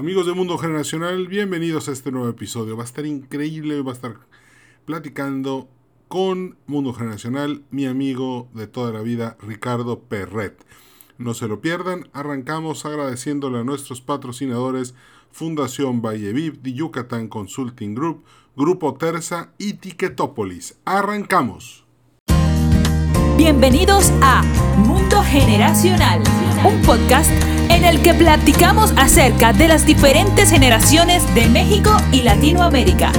Amigos 0.00 0.24
de 0.24 0.32
Mundo 0.32 0.56
Generacional, 0.56 1.28
bienvenidos 1.28 1.90
a 1.90 1.92
este 1.92 2.10
nuevo 2.10 2.26
episodio. 2.26 2.74
Va 2.74 2.84
a 2.84 2.86
estar 2.86 3.04
increíble, 3.04 3.82
va 3.82 3.90
a 3.90 3.94
estar 3.94 4.16
platicando 4.86 5.68
con 6.08 6.56
Mundo 6.66 6.94
Generacional, 6.94 7.64
mi 7.70 7.84
amigo 7.84 8.48
de 8.54 8.66
toda 8.66 8.92
la 8.92 9.02
vida, 9.02 9.36
Ricardo 9.42 10.00
Perret. 10.00 10.64
No 11.18 11.34
se 11.34 11.48
lo 11.48 11.60
pierdan, 11.60 12.08
arrancamos 12.14 12.86
agradeciéndole 12.86 13.58
a 13.58 13.62
nuestros 13.62 14.00
patrocinadores 14.00 14.94
Fundación 15.32 16.00
Valleviv, 16.00 16.62
de 16.62 16.72
Yucatán 16.72 17.28
Consulting 17.28 17.94
Group, 17.94 18.24
Grupo 18.56 18.94
Terza 18.94 19.52
y 19.58 19.74
Ticketopolis. 19.74 20.78
Arrancamos. 20.86 21.84
Bienvenidos 23.36 24.10
a 24.22 24.44
Mundo 24.78 25.22
Generacional, 25.24 26.22
un 26.64 26.80
podcast 26.86 27.59
en 27.70 27.84
el 27.84 28.02
que 28.02 28.14
platicamos 28.14 28.92
acerca 28.96 29.52
de 29.52 29.68
las 29.68 29.86
diferentes 29.86 30.50
generaciones 30.50 31.22
de 31.34 31.48
México 31.48 31.96
y 32.10 32.22
Latinoamérica. 32.22 33.12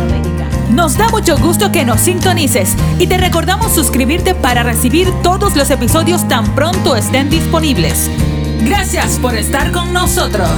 Nos 0.73 0.97
da 0.97 1.07
mucho 1.09 1.37
gusto 1.37 1.71
que 1.71 1.85
nos 1.85 2.01
sintonices 2.01 2.75
y 2.99 3.07
te 3.07 3.17
recordamos 3.17 3.73
suscribirte 3.73 4.35
para 4.35 4.63
recibir 4.63 5.09
todos 5.23 5.55
los 5.55 5.69
episodios 5.71 6.27
tan 6.27 6.53
pronto 6.53 6.95
estén 6.95 7.29
disponibles. 7.29 8.11
Gracias 8.65 9.17
por 9.19 9.35
estar 9.35 9.71
con 9.71 9.93
nosotros. 9.93 10.49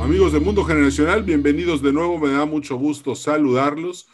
Amigos 0.00 0.32
de 0.32 0.40
Mundo 0.40 0.64
Generacional, 0.64 1.22
bienvenidos 1.24 1.82
de 1.82 1.92
nuevo, 1.92 2.18
me 2.18 2.30
da 2.30 2.46
mucho 2.46 2.76
gusto 2.76 3.14
saludarlos. 3.14 4.06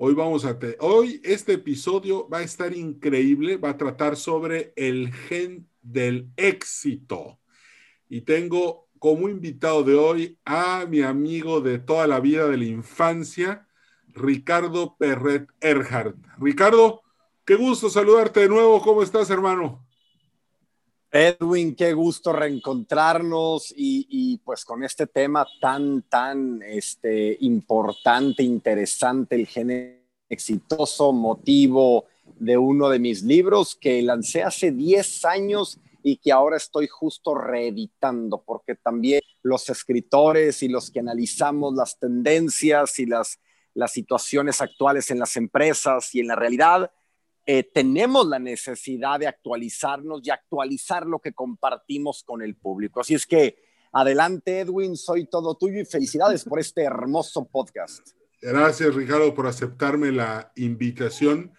Hoy 0.00 0.14
vamos 0.14 0.44
a 0.44 0.56
te 0.60 0.76
hoy 0.78 1.20
este 1.24 1.54
episodio 1.54 2.28
va 2.28 2.38
a 2.38 2.42
estar 2.42 2.72
increíble, 2.72 3.56
va 3.56 3.70
a 3.70 3.76
tratar 3.76 4.14
sobre 4.14 4.72
el 4.76 5.12
gen 5.12 5.68
del 5.82 6.30
éxito. 6.36 7.40
Y 8.08 8.20
tengo 8.20 8.86
como 9.00 9.28
invitado 9.28 9.82
de 9.82 9.96
hoy 9.96 10.38
a 10.44 10.86
mi 10.88 11.02
amigo 11.02 11.60
de 11.60 11.80
toda 11.80 12.06
la 12.06 12.20
vida 12.20 12.46
de 12.46 12.58
la 12.58 12.64
infancia, 12.64 13.66
Ricardo 14.06 14.96
Perret 14.96 15.48
Erhardt. 15.60 16.16
Ricardo, 16.38 17.02
qué 17.44 17.56
gusto 17.56 17.90
saludarte 17.90 18.38
de 18.38 18.48
nuevo. 18.48 18.80
¿Cómo 18.80 19.02
estás, 19.02 19.28
hermano? 19.30 19.84
Edwin, 21.10 21.74
qué 21.74 21.94
gusto 21.94 22.34
reencontrarnos 22.34 23.72
y, 23.74 24.38
pues 24.44 24.64
con 24.64 24.84
este 24.84 25.06
tema 25.06 25.46
tan, 25.60 26.02
tan 26.02 26.62
este, 26.62 27.36
importante, 27.40 28.42
interesante, 28.42 29.36
el 29.36 30.02
exitoso, 30.28 31.12
motivo 31.12 32.04
de 32.38 32.58
uno 32.58 32.90
de 32.90 32.98
mis 32.98 33.22
libros 33.22 33.74
que 33.74 34.02
lancé 34.02 34.42
hace 34.42 34.70
10 34.70 35.24
años 35.24 35.78
y 36.02 36.18
que 36.18 36.30
ahora 36.30 36.58
estoy 36.58 36.86
justo 36.88 37.34
reeditando, 37.34 38.42
porque 38.42 38.74
también 38.74 39.22
los 39.42 39.70
escritores 39.70 40.62
y 40.62 40.68
los 40.68 40.90
que 40.90 41.00
analizamos 41.00 41.74
las 41.74 41.98
tendencias 41.98 42.98
y 42.98 43.06
las 43.06 43.38
situaciones 43.86 44.60
actuales 44.60 45.10
en 45.10 45.18
las 45.18 45.36
empresas 45.36 46.14
y 46.14 46.20
en 46.20 46.28
la 46.28 46.36
realidad, 46.36 46.90
eh, 47.50 47.62
tenemos 47.62 48.28
la 48.28 48.38
necesidad 48.38 49.18
de 49.18 49.26
actualizarnos 49.26 50.20
y 50.22 50.28
actualizar 50.28 51.06
lo 51.06 51.18
que 51.18 51.32
compartimos 51.32 52.22
con 52.22 52.42
el 52.42 52.54
público. 52.56 53.00
Así 53.00 53.14
es 53.14 53.24
que 53.24 53.56
adelante, 53.90 54.60
Edwin, 54.60 54.98
soy 54.98 55.24
todo 55.24 55.56
tuyo 55.56 55.80
y 55.80 55.86
felicidades 55.86 56.44
por 56.44 56.60
este 56.60 56.82
hermoso 56.82 57.48
podcast. 57.48 58.06
Gracias, 58.42 58.94
Ricardo, 58.94 59.34
por 59.34 59.46
aceptarme 59.46 60.12
la 60.12 60.52
invitación. 60.56 61.54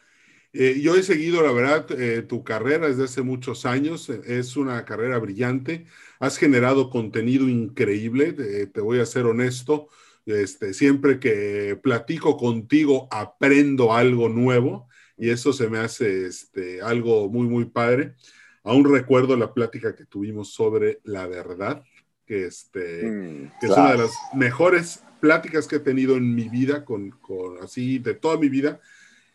Eh, 0.53 0.79
yo 0.79 0.95
he 0.95 1.01
seguido, 1.01 1.41
la 1.41 1.53
verdad, 1.53 1.87
eh, 1.99 2.21
tu 2.21 2.43
carrera 2.43 2.87
desde 2.87 3.05
hace 3.05 3.23
muchos 3.23 3.65
años. 3.65 4.09
Es 4.09 4.57
una 4.57 4.85
carrera 4.85 5.17
brillante. 5.17 5.87
Has 6.19 6.37
generado 6.37 6.91
contenido 6.91 7.49
increíble. 7.49 8.33
te 8.33 8.79
voy 8.81 8.99
a 8.99 9.07
ser 9.07 9.25
honesto. 9.25 9.87
Este, 10.27 10.75
siempre 10.75 11.19
que 11.19 11.79
platico 11.81 12.37
contigo, 12.37 13.07
aprendo 13.09 13.91
algo 13.91 14.29
nuevo 14.29 14.87
y 15.19 15.29
eso 15.29 15.51
se 15.51 15.69
me 15.69 15.79
hace 15.79 16.25
este, 16.25 16.81
algo 16.81 17.29
muy, 17.29 17.47
muy 17.47 17.65
padre. 17.65 18.15
Aún 18.63 18.89
recuerdo 18.89 19.35
la 19.35 19.53
plática 19.53 19.93
que 19.93 20.05
tuvimos 20.05 20.53
sobre 20.53 20.99
la 21.03 21.27
verdad, 21.27 21.83
que, 22.25 22.45
este, 22.45 23.03
mm, 23.03 23.51
es 23.61 23.69
una 23.69 23.91
de 23.91 23.97
las 23.97 24.13
mejores 24.33 25.03
pláticas 25.19 25.67
que 25.67 25.75
he 25.75 25.79
tenido 25.79 26.15
en 26.15 26.33
mi 26.33 26.47
vida, 26.47 26.85
con, 26.85 27.11
con, 27.11 27.61
así 27.61 27.99
de 27.99 28.13
toda 28.13 28.37
mi 28.37 28.47
vida. 28.47 28.79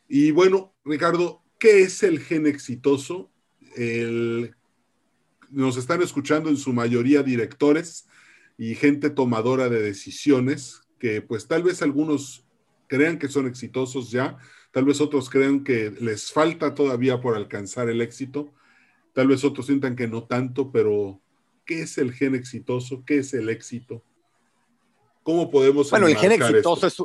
Y 0.09 0.31
bueno, 0.31 0.75
Ricardo, 0.85 1.43
¿qué 1.59 1.83
es 1.83 2.03
el 2.03 2.21
gen 2.21 2.47
exitoso? 2.47 3.31
El, 3.77 4.55
nos 5.51 5.77
están 5.77 6.01
escuchando 6.01 6.49
en 6.49 6.57
su 6.57 6.73
mayoría 6.73 7.23
directores 7.23 8.07
y 8.57 8.75
gente 8.75 9.11
tomadora 9.11 9.69
de 9.69 9.83
decisiones, 9.83 10.81
que 10.99 11.21
pues 11.21 11.47
tal 11.47 11.63
vez 11.63 11.83
algunos 11.83 12.47
crean 12.87 13.19
que 13.19 13.29
son 13.29 13.47
exitosos 13.47 14.11
ya, 14.11 14.39
Tal 14.75 14.85
vez 14.85 15.01
otros 15.01 15.31
crean 15.31 15.63
que 15.63 15.93
les 16.01 16.33
falta 16.33 16.75
todavía 16.75 17.21
por 17.21 17.37
alcanzar 17.37 17.89
el 17.89 18.01
éxito. 18.01 18.53
Tal 19.13 19.29
vez 19.29 19.45
otros 19.45 19.67
sientan 19.67 19.95
que 19.95 20.09
no 20.09 20.25
tanto, 20.25 20.73
pero 20.73 21.21
¿qué 21.65 21.83
es 21.83 21.97
el 21.97 22.13
gen 22.13 22.35
exitoso? 22.35 23.05
¿Qué 23.07 23.19
es 23.19 23.33
el 23.35 23.51
éxito? 23.51 24.03
¿Cómo 25.23 25.49
podemos 25.49 25.89
Bueno, 25.91 26.09
el 26.09 26.17
gen 26.17 26.33
exitoso 26.33 26.89
es 26.89 26.97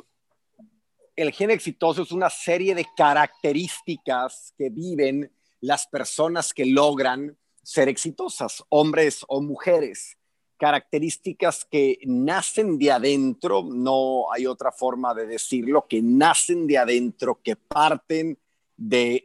el 1.15 1.31
gen 1.31 1.51
exitoso 1.51 2.01
es 2.01 2.11
una 2.11 2.29
serie 2.29 2.73
de 2.73 2.87
características 2.97 4.55
que 4.57 4.69
viven 4.69 5.31
las 5.61 5.85
personas 5.85 6.53
que 6.53 6.65
logran 6.65 7.37
ser 7.61 7.87
exitosas, 7.87 8.63
hombres 8.69 9.25
o 9.27 9.41
mujeres 9.41 10.17
características 10.59 11.65
que 11.65 11.99
nacen 12.05 12.77
de 12.77 12.91
adentro, 12.91 13.63
no 13.63 14.31
hay 14.31 14.45
otra 14.45 14.71
forma 14.71 15.13
de 15.13 15.25
decirlo, 15.25 15.87
que 15.87 16.01
nacen 16.01 16.67
de 16.67 16.77
adentro, 16.77 17.39
que 17.41 17.55
parten 17.55 18.37
de, 18.75 19.23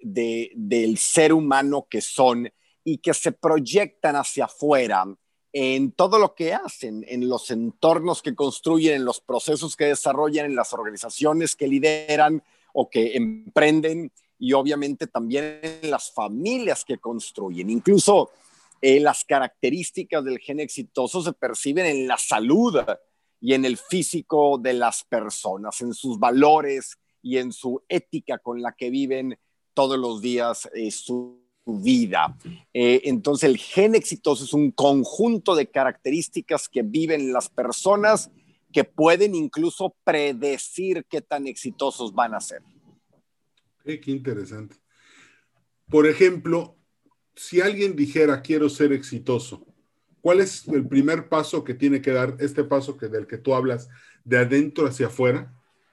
del 0.54 0.96
ser 0.96 1.32
humano 1.32 1.86
que 1.90 2.00
son 2.00 2.50
y 2.84 2.98
que 2.98 3.12
se 3.14 3.32
proyectan 3.32 4.14
hacia 4.14 4.44
afuera 4.44 5.04
en 5.52 5.92
todo 5.92 6.18
lo 6.18 6.34
que 6.34 6.54
hacen, 6.54 7.04
en 7.08 7.28
los 7.28 7.50
entornos 7.50 8.22
que 8.22 8.34
construyen, 8.34 8.94
en 8.96 9.04
los 9.04 9.20
procesos 9.20 9.76
que 9.76 9.86
desarrollan, 9.86 10.46
en 10.46 10.56
las 10.56 10.72
organizaciones 10.72 11.56
que 11.56 11.66
lideran 11.66 12.42
o 12.72 12.88
que 12.88 13.16
emprenden 13.16 14.12
y 14.38 14.52
obviamente 14.52 15.08
también 15.08 15.60
en 15.62 15.90
las 15.90 16.12
familias 16.12 16.84
que 16.84 16.98
construyen. 16.98 17.70
Incluso 17.70 18.30
eh, 18.86 19.00
las 19.00 19.24
características 19.24 20.22
del 20.22 20.38
gen 20.40 20.60
exitoso 20.60 21.22
se 21.22 21.32
perciben 21.32 21.86
en 21.86 22.06
la 22.06 22.18
salud 22.18 22.76
y 23.40 23.54
en 23.54 23.64
el 23.64 23.78
físico 23.78 24.58
de 24.58 24.74
las 24.74 25.04
personas, 25.04 25.80
en 25.80 25.94
sus 25.94 26.18
valores 26.18 26.98
y 27.22 27.38
en 27.38 27.50
su 27.50 27.82
ética 27.88 28.36
con 28.36 28.60
la 28.60 28.72
que 28.72 28.90
viven 28.90 29.38
todos 29.72 29.98
los 29.98 30.20
días 30.20 30.68
eh, 30.74 30.90
su 30.90 31.40
vida. 31.64 32.36
Eh, 32.74 33.00
entonces, 33.04 33.48
el 33.48 33.56
gen 33.56 33.94
exitoso 33.94 34.44
es 34.44 34.52
un 34.52 34.70
conjunto 34.70 35.54
de 35.54 35.70
características 35.70 36.68
que 36.68 36.82
viven 36.82 37.32
las 37.32 37.48
personas 37.48 38.30
que 38.70 38.84
pueden 38.84 39.34
incluso 39.34 39.96
predecir 40.04 41.06
qué 41.08 41.22
tan 41.22 41.46
exitosos 41.46 42.12
van 42.12 42.34
a 42.34 42.40
ser. 42.42 42.60
qué 43.82 44.10
interesante. 44.10 44.76
Por 45.88 46.06
ejemplo, 46.06 46.76
si 47.36 47.60
alguien 47.60 47.96
dijera 47.96 48.42
quiero 48.42 48.68
ser 48.68 48.92
exitoso, 48.92 49.66
¿cuál 50.20 50.40
es 50.40 50.66
el 50.68 50.86
primer 50.86 51.28
paso 51.28 51.64
que 51.64 51.74
tiene 51.74 52.00
que 52.00 52.12
dar 52.12 52.36
este 52.40 52.64
paso 52.64 52.96
que, 52.96 53.08
del 53.08 53.26
que 53.26 53.38
tú 53.38 53.54
hablas 53.54 53.88
de 54.24 54.38
adentro 54.38 54.86
hacia 54.86 55.06
afuera 55.06 55.52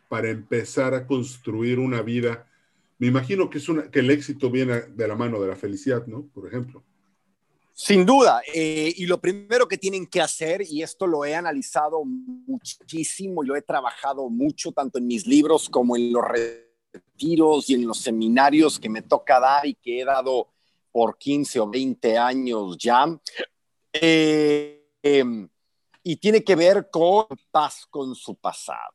para 0.09 0.29
empezar 0.29 0.93
a 0.93 1.05
construir 1.07 1.79
una 1.79 2.01
vida? 2.01 2.47
Me 2.97 3.07
imagino 3.07 3.49
que, 3.49 3.57
es 3.57 3.67
una, 3.67 3.89
que 3.89 3.99
el 3.99 4.11
éxito 4.11 4.51
viene 4.51 4.81
de 4.81 5.07
la 5.07 5.15
mano 5.15 5.41
de 5.41 5.47
la 5.47 5.55
felicidad, 5.55 6.05
¿no? 6.05 6.27
Por 6.33 6.47
ejemplo. 6.47 6.83
Sin 7.73 8.05
duda, 8.05 8.41
eh, 8.53 8.93
y 8.95 9.07
lo 9.07 9.19
primero 9.19 9.67
que 9.67 9.77
tienen 9.77 10.05
que 10.05 10.21
hacer, 10.21 10.61
y 10.61 10.83
esto 10.83 11.07
lo 11.07 11.25
he 11.25 11.33
analizado 11.33 12.03
muchísimo 12.05 13.43
y 13.43 13.47
lo 13.47 13.55
he 13.55 13.61
trabajado 13.63 14.29
mucho, 14.29 14.71
tanto 14.71 14.99
en 14.99 15.07
mis 15.07 15.25
libros 15.25 15.67
como 15.67 15.95
en 15.95 16.13
los 16.13 16.23
retiros 16.23 17.69
y 17.69 17.73
en 17.73 17.87
los 17.87 17.97
seminarios 17.97 18.79
que 18.79 18.89
me 18.89 19.01
toca 19.01 19.39
dar 19.39 19.65
y 19.65 19.73
que 19.73 20.01
he 20.01 20.05
dado 20.05 20.49
por 20.91 21.17
15 21.17 21.59
o 21.59 21.69
20 21.69 22.17
años 22.17 22.77
ya. 22.77 23.05
Eh, 23.93 24.85
em, 25.01 25.47
y 26.03 26.15
tiene 26.17 26.43
que 26.43 26.55
ver 26.55 26.89
con 26.89 27.25
paz 27.51 27.85
con 27.89 28.15
su 28.15 28.35
pasado. 28.35 28.93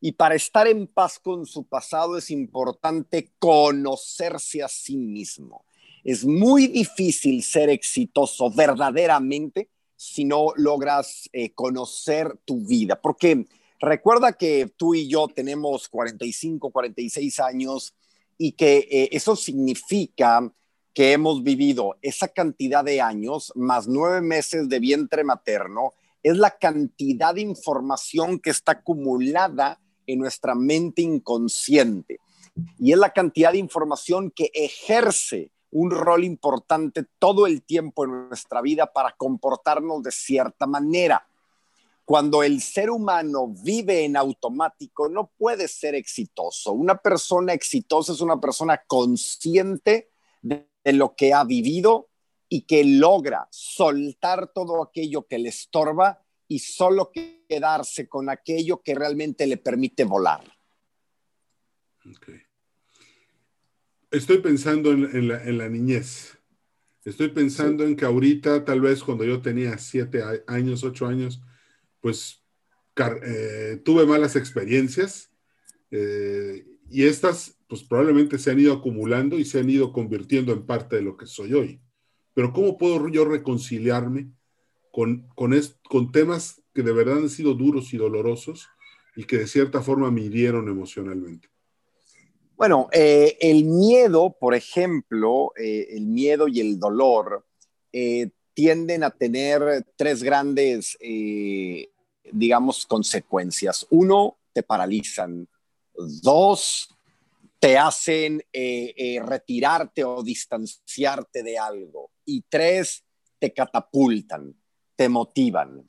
Y 0.00 0.12
para 0.12 0.34
estar 0.34 0.66
en 0.68 0.86
paz 0.86 1.18
con 1.18 1.44
su 1.46 1.64
pasado 1.64 2.16
es 2.16 2.30
importante 2.30 3.32
conocerse 3.38 4.62
a 4.62 4.68
sí 4.68 4.96
mismo. 4.96 5.64
Es 6.04 6.24
muy 6.24 6.68
difícil 6.68 7.42
ser 7.42 7.68
exitoso 7.68 8.50
verdaderamente 8.50 9.70
si 9.96 10.24
no 10.24 10.52
logras 10.56 11.28
eh, 11.32 11.52
conocer 11.54 12.38
tu 12.44 12.64
vida, 12.64 13.00
porque 13.00 13.46
recuerda 13.80 14.32
que 14.32 14.72
tú 14.76 14.94
y 14.94 15.08
yo 15.08 15.26
tenemos 15.26 15.88
45, 15.88 16.70
46 16.70 17.40
años 17.40 17.94
y 18.36 18.52
que 18.52 18.88
eh, 18.90 19.08
eso 19.10 19.34
significa 19.34 20.52
que 20.98 21.12
hemos 21.12 21.44
vivido 21.44 21.96
esa 22.02 22.26
cantidad 22.26 22.82
de 22.84 23.00
años, 23.00 23.52
más 23.54 23.86
nueve 23.86 24.20
meses 24.20 24.68
de 24.68 24.80
vientre 24.80 25.22
materno, 25.22 25.94
es 26.24 26.36
la 26.36 26.50
cantidad 26.58 27.36
de 27.36 27.42
información 27.42 28.40
que 28.40 28.50
está 28.50 28.72
acumulada 28.72 29.80
en 30.08 30.18
nuestra 30.18 30.56
mente 30.56 31.02
inconsciente. 31.02 32.18
Y 32.80 32.90
es 32.90 32.98
la 32.98 33.12
cantidad 33.12 33.52
de 33.52 33.58
información 33.58 34.32
que 34.32 34.50
ejerce 34.52 35.52
un 35.70 35.92
rol 35.92 36.24
importante 36.24 37.04
todo 37.20 37.46
el 37.46 37.62
tiempo 37.62 38.04
en 38.04 38.26
nuestra 38.30 38.60
vida 38.60 38.92
para 38.92 39.12
comportarnos 39.12 40.02
de 40.02 40.10
cierta 40.10 40.66
manera. 40.66 41.28
Cuando 42.04 42.42
el 42.42 42.60
ser 42.60 42.90
humano 42.90 43.54
vive 43.62 44.04
en 44.04 44.16
automático, 44.16 45.08
no 45.08 45.30
puede 45.38 45.68
ser 45.68 45.94
exitoso. 45.94 46.72
Una 46.72 46.96
persona 46.96 47.52
exitosa 47.52 48.12
es 48.14 48.20
una 48.20 48.40
persona 48.40 48.82
consciente 48.84 50.10
lo 50.92 51.14
que 51.14 51.32
ha 51.32 51.44
vivido 51.44 52.08
y 52.48 52.62
que 52.62 52.84
logra 52.84 53.48
soltar 53.50 54.52
todo 54.52 54.82
aquello 54.82 55.26
que 55.26 55.38
le 55.38 55.50
estorba 55.50 56.24
y 56.46 56.60
solo 56.60 57.10
quedarse 57.48 58.08
con 58.08 58.30
aquello 58.30 58.82
que 58.82 58.94
realmente 58.94 59.46
le 59.46 59.58
permite 59.58 60.04
volar. 60.04 60.40
Estoy 64.10 64.38
pensando 64.38 64.92
en, 64.92 65.58
la, 65.58 65.68
niñez. 65.68 66.38
Estoy 67.04 67.28
pensando 67.28 67.84
en 67.84 67.96
que 67.96 68.06
ahorita, 68.06 68.64
tal 68.64 68.80
vez 68.80 69.02
cuando 69.02 69.24
yo 69.24 69.42
tenía 69.42 69.76
siete 69.76 70.22
años, 70.46 70.84
ocho 70.84 71.06
años, 71.06 71.42
pues 72.00 72.42
eh, 72.96 73.80
tuve 73.84 74.06
malas 74.06 74.34
experiencias 74.36 75.30
eh, 75.90 76.66
y 76.90 77.04
estas 77.04 77.56
pues 77.68 77.82
probablemente 77.82 78.38
se 78.38 78.50
han 78.50 78.58
ido 78.58 78.72
acumulando 78.72 79.38
y 79.38 79.44
se 79.44 79.60
han 79.60 79.68
ido 79.68 79.92
convirtiendo 79.92 80.52
en 80.52 80.64
parte 80.64 80.96
de 80.96 81.02
lo 81.02 81.16
que 81.16 81.26
soy 81.26 81.52
hoy. 81.52 81.80
Pero 82.32 82.52
¿cómo 82.52 82.78
puedo 82.78 83.08
yo 83.08 83.26
reconciliarme 83.26 84.30
con, 84.90 85.28
con, 85.34 85.54
con 85.88 86.12
temas 86.12 86.62
que 86.72 86.82
de 86.82 86.92
verdad 86.92 87.18
han 87.18 87.28
sido 87.28 87.54
duros 87.54 87.92
y 87.92 87.98
dolorosos 87.98 88.68
y 89.16 89.24
que 89.24 89.36
de 89.38 89.46
cierta 89.46 89.82
forma 89.82 90.10
me 90.10 90.22
hirieron 90.22 90.68
emocionalmente? 90.68 91.48
Bueno, 92.56 92.88
eh, 92.92 93.36
el 93.40 93.64
miedo, 93.64 94.34
por 94.40 94.54
ejemplo, 94.54 95.52
el 95.56 96.06
miedo 96.06 96.48
y 96.48 96.60
el 96.60 96.80
dolor 96.80 97.44
tienden 98.58 99.04
a 99.04 99.10
tener 99.10 99.86
tres 99.94 100.20
grandes, 100.20 100.98
eh, 100.98 101.90
digamos, 102.32 102.84
consecuencias. 102.86 103.86
Uno, 103.88 104.36
te 104.52 104.64
paralizan. 104.64 105.46
Dos, 106.22 106.88
te 107.58 107.76
hacen 107.76 108.40
eh, 108.52 108.94
eh, 108.96 109.20
retirarte 109.24 110.04
o 110.04 110.22
distanciarte 110.22 111.42
de 111.42 111.58
algo. 111.58 112.10
Y 112.24 112.42
tres, 112.48 113.04
te 113.38 113.52
catapultan, 113.52 114.54
te 114.96 115.08
motivan. 115.08 115.88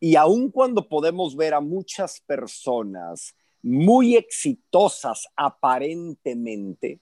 Y 0.00 0.16
aun 0.16 0.50
cuando 0.50 0.88
podemos 0.88 1.36
ver 1.36 1.54
a 1.54 1.60
muchas 1.60 2.20
personas 2.20 3.34
muy 3.62 4.16
exitosas 4.16 5.28
aparentemente, 5.36 7.00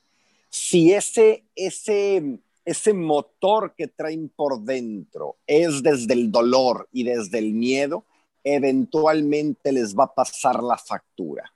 si 0.51 0.93
ese, 0.93 1.47
ese 1.55 2.41
ese 2.65 2.93
motor 2.93 3.75
que 3.77 3.89
traen 3.89 4.29
por 4.29 4.63
dentro 4.63 5.39
es 5.47 5.83
desde 5.83 6.15
el 6.15 6.31
dolor 6.31 6.89
y 6.93 7.05
desde 7.05 7.39
el 7.39 7.53
miedo, 7.53 8.05
eventualmente 8.45 9.73
les 9.73 9.97
va 9.97 10.05
a 10.05 10.15
pasar 10.15 10.63
la 10.63 10.77
factura. 10.77 11.53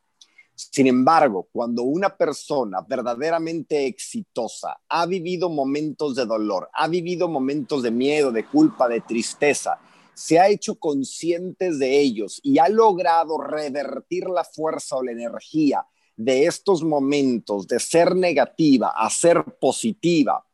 Sin 0.54 0.86
embargo, 0.86 1.48
cuando 1.50 1.82
una 1.82 2.16
persona 2.16 2.80
verdaderamente 2.86 3.86
exitosa 3.86 4.80
ha 4.88 5.04
vivido 5.04 5.48
momentos 5.50 6.14
de 6.14 6.26
dolor, 6.26 6.70
ha 6.72 6.86
vivido 6.86 7.28
momentos 7.28 7.82
de 7.82 7.90
miedo, 7.90 8.30
de 8.30 8.46
culpa, 8.46 8.88
de 8.88 9.00
tristeza, 9.00 9.78
se 10.14 10.38
ha 10.38 10.48
hecho 10.48 10.76
conscientes 10.76 11.80
de 11.80 11.98
ellos 11.98 12.40
y 12.44 12.58
ha 12.58 12.68
logrado 12.68 13.36
revertir 13.38 14.28
la 14.28 14.44
fuerza 14.44 14.96
o 14.96 15.02
la 15.02 15.10
energía 15.10 15.84
de 16.16 16.46
estos 16.46 16.84
momentos 16.84 17.66
de 17.66 17.80
ser 17.80 18.14
negativa 18.14 18.92
a 18.96 19.10
ser 19.10 19.42
positiva, 19.60 20.46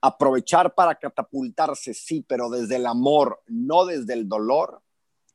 aprovechar 0.00 0.74
para 0.74 0.94
catapultarse, 0.94 1.92
sí, 1.92 2.24
pero 2.26 2.48
desde 2.50 2.76
el 2.76 2.86
amor, 2.86 3.42
no 3.48 3.84
desde 3.84 4.12
el 4.12 4.28
dolor, 4.28 4.80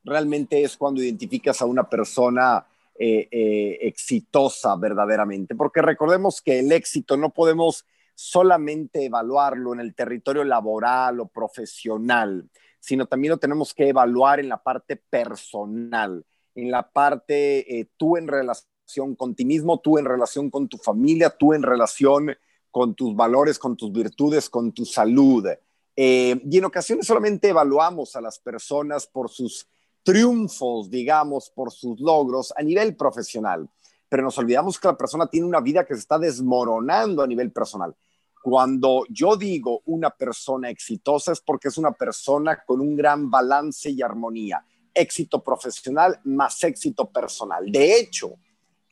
realmente 0.06 0.64
es 0.64 0.78
cuando 0.78 1.04
identificas 1.04 1.62
a 1.62 1.66
una 1.66 1.90
persona 1.90 2.66
eh, 3.02 3.30
eh, 3.32 3.78
exitosa 3.84 4.76
verdaderamente. 4.76 5.56
Porque 5.56 5.82
recordemos 5.82 6.42
que 6.42 6.60
el 6.60 6.70
éxito 6.74 7.16
no 7.16 7.30
podemos 7.30 7.86
solamente 8.14 9.06
evaluarlo 9.06 9.72
en 9.72 9.80
el 9.80 9.96
territorio 9.96 10.44
laboral 10.44 11.22
o 11.22 11.30
profesional, 11.30 12.50
sino 12.82 13.06
también 13.06 13.32
lo 13.32 13.38
tenemos 13.38 13.74
que 13.74 13.88
evaluar 13.88 14.42
en 14.42 14.50
la 14.50 14.62
parte 14.62 14.98
personal, 14.98 16.26
en 16.54 16.72
la 16.72 16.92
parte 16.92 17.80
eh, 17.80 17.88
tú 17.96 18.18
en 18.18 18.28
relación 18.28 19.16
con 19.16 19.34
ti 19.34 19.46
mismo, 19.46 19.80
tú 19.80 19.98
en 19.98 20.04
relación 20.04 20.50
con 20.50 20.68
tu 20.68 20.78
familia, 20.78 21.30
tú 21.30 21.54
en 21.54 21.64
relación 21.64 22.36
con 22.70 22.96
tus 22.96 23.16
valores, 23.16 23.58
con 23.58 23.78
tus 23.78 23.94
virtudes, 23.94 24.50
con 24.50 24.74
tu 24.74 24.84
salud. 24.84 25.48
Y 25.96 26.58
en 26.58 26.66
ocasiones 26.66 27.08
solamente 27.08 27.48
evaluamos 27.48 28.18
a 28.18 28.22
las 28.22 28.40
personas 28.40 29.08
por 29.08 29.30
sus 29.30 29.70
triunfos, 30.10 30.90
digamos, 30.90 31.52
por 31.52 31.72
sus 31.72 32.00
logros 32.00 32.52
a 32.58 32.64
nivel 32.64 32.96
profesional, 32.96 33.70
pero 34.10 34.24
nos 34.24 34.40
olvidamos 34.40 34.80
que 34.80 34.88
la 34.88 34.98
persona 34.98 35.28
tiene 35.28 35.46
una 35.46 35.60
vida 35.60 35.86
que 35.86 35.94
se 35.94 36.00
está 36.00 36.18
desmoronando 36.18 37.22
a 37.22 37.28
nivel 37.28 37.52
personal. 37.52 37.96
Cuando 38.42 39.04
yo 39.08 39.36
digo 39.36 39.84
una 39.86 40.10
persona 40.10 40.72
exitosa 40.72 41.32
es 41.32 41.42
porque 41.42 41.68
es 41.68 41.78
una 41.78 41.92
persona 41.92 42.64
con 42.66 42.82
un 42.82 42.96
gran 42.96 43.30
balance 43.30 43.92
y 43.92 44.02
armonía, 44.02 44.66
éxito 44.96 45.44
profesional 45.44 46.20
más 46.24 46.64
éxito 46.64 47.08
personal. 47.12 47.72
De 47.72 48.00
hecho, 48.00 48.34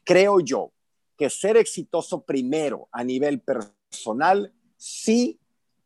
creo 0.03 0.39
yo 0.39 0.71
que 1.17 1.31
ser 1.31 1.57
exitoso 1.57 2.21
primero 2.21 2.89
a 2.91 3.03
nivel 3.03 3.41
personal 3.41 4.53
sí 4.75 5.39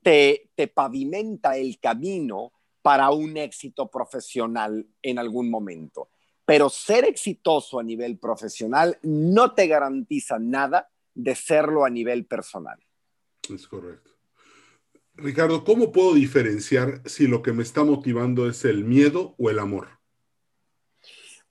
te, 0.04 0.50
te 0.56 0.68
pavimenta 0.68 1.56
el 1.56 1.80
camino 1.80 2.52
para 2.82 3.12
un 3.12 3.38
éxito 3.38 3.90
profesional 3.90 4.88
en 5.02 5.20
algún 5.20 5.50
momento. 5.50 6.10
Pero 6.46 6.70
ser 6.70 7.06
exitoso 7.06 7.80
a 7.80 7.84
nivel 7.84 8.18
profesional 8.18 8.98
no 9.04 9.54
te 9.54 9.68
garantiza 9.68 10.40
nada 10.40 10.90
de 11.14 11.36
serlo 11.36 11.86
a 11.86 11.90
nivel 11.90 12.26
personal. 12.26 12.80
Es 13.54 13.68
correcto. 13.68 14.12
Ricardo, 15.16 15.64
¿cómo 15.64 15.92
puedo 15.92 16.14
diferenciar 16.14 17.02
si 17.06 17.28
lo 17.28 17.42
que 17.42 17.54
me 17.54 17.64
está 17.64 17.84
motivando 17.84 18.50
es 18.50 18.66
el 18.66 18.84
miedo 18.84 19.36
o 19.38 19.50
el 19.50 19.60
amor? 19.60 19.88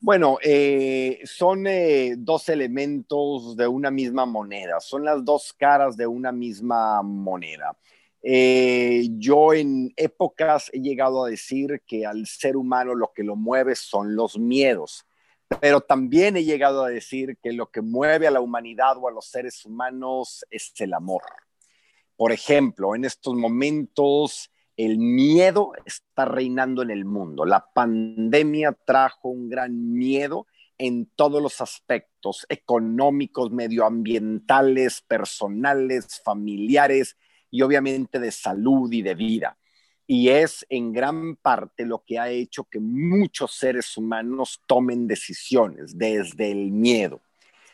Bueno, 0.03 0.39
eh, 0.43 1.21
son 1.25 1.67
eh, 1.67 2.15
dos 2.17 2.49
elementos 2.49 3.55
de 3.55 3.69
una 3.69 3.91
misma 3.91 4.25
moneda, 4.25 4.81
son 4.81 5.05
las 5.05 5.23
dos 5.25 5.53
caras 5.53 5.95
de 5.95 6.07
una 6.07 6.33
misma 6.33 7.03
moneda. 7.03 7.77
Eh, 8.23 9.09
yo 9.13 9.55
en 9.55 9.93
épocas 9.97 10.71
he 10.73 10.81
llegado 10.81 11.25
a 11.25 11.31
decir 11.31 11.83
que 11.87 12.05
al 12.05 12.27
ser 12.27 12.57
humano 12.57 12.95
lo 12.95 13.13
que 13.15 13.23
lo 13.23 13.35
mueve 13.35 13.75
son 13.75 14.15
los 14.15 14.39
miedos, 14.39 15.07
pero 15.61 15.81
también 15.81 16.37
he 16.37 16.45
llegado 16.45 16.85
a 16.85 16.91
decir 16.91 17.39
que 17.43 17.53
lo 17.53 17.71
que 17.71 17.81
mueve 17.81 18.27
a 18.27 18.31
la 18.31 18.41
humanidad 18.41 18.99
o 18.99 19.09
a 19.09 19.13
los 19.13 19.27
seres 19.27 19.65
humanos 19.65 20.45
es 20.51 20.73
el 20.81 20.93
amor. 20.93 21.23
Por 22.17 22.33
ejemplo, 22.33 22.95
en 22.95 23.07
estos 23.07 23.35
momentos 23.35 24.51
el 24.77 24.99
miedo 24.99 25.73
está 25.85 26.27
reinando 26.27 26.83
en 26.83 26.91
el 26.91 27.05
mundo. 27.05 27.45
La 27.45 27.67
pandemia 27.73 28.77
trajo 28.85 29.29
un 29.29 29.49
gran 29.49 29.93
miedo 29.93 30.47
en 30.79 31.07
todos 31.15 31.43
los 31.43 31.61
aspectos 31.61 32.47
económicos, 32.49 33.51
medioambientales, 33.51 35.03
personales, 35.03 36.21
familiares 36.25 37.17
y 37.51 37.63
obviamente 37.63 38.19
de 38.19 38.31
salud 38.31 38.93
y 38.93 39.03
de 39.03 39.15
vida. 39.15 39.57
Y 40.07 40.29
es 40.29 40.67
en 40.69 40.93
gran 40.93 41.37
parte 41.37 41.87
lo 41.87 42.03
que 42.05 42.19
ha 42.19 42.29
hecho 42.29 42.65
que 42.65 42.81
muchos 42.81 43.53
seres 43.55 43.97
humanos 43.97 44.61
tomen 44.67 45.07
decisiones 45.07 45.97
desde 45.97 46.51
el 46.51 46.71
miedo. 46.71 47.21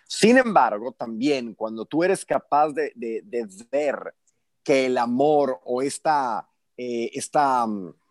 Sin 0.07 0.39
embargo, 0.39 0.93
también 0.93 1.55
cuando 1.55 1.85
tú 1.85 2.05
eres 2.05 2.25
capaz 2.25 2.73
de, 2.73 2.93
de 2.95 3.49
ver 3.71 4.15
que 4.63 4.87
el 4.87 4.99
amor 4.99 5.61
o 5.65 5.81
esta 5.81 6.49
eh, 6.79 7.11
esta, 7.15 7.67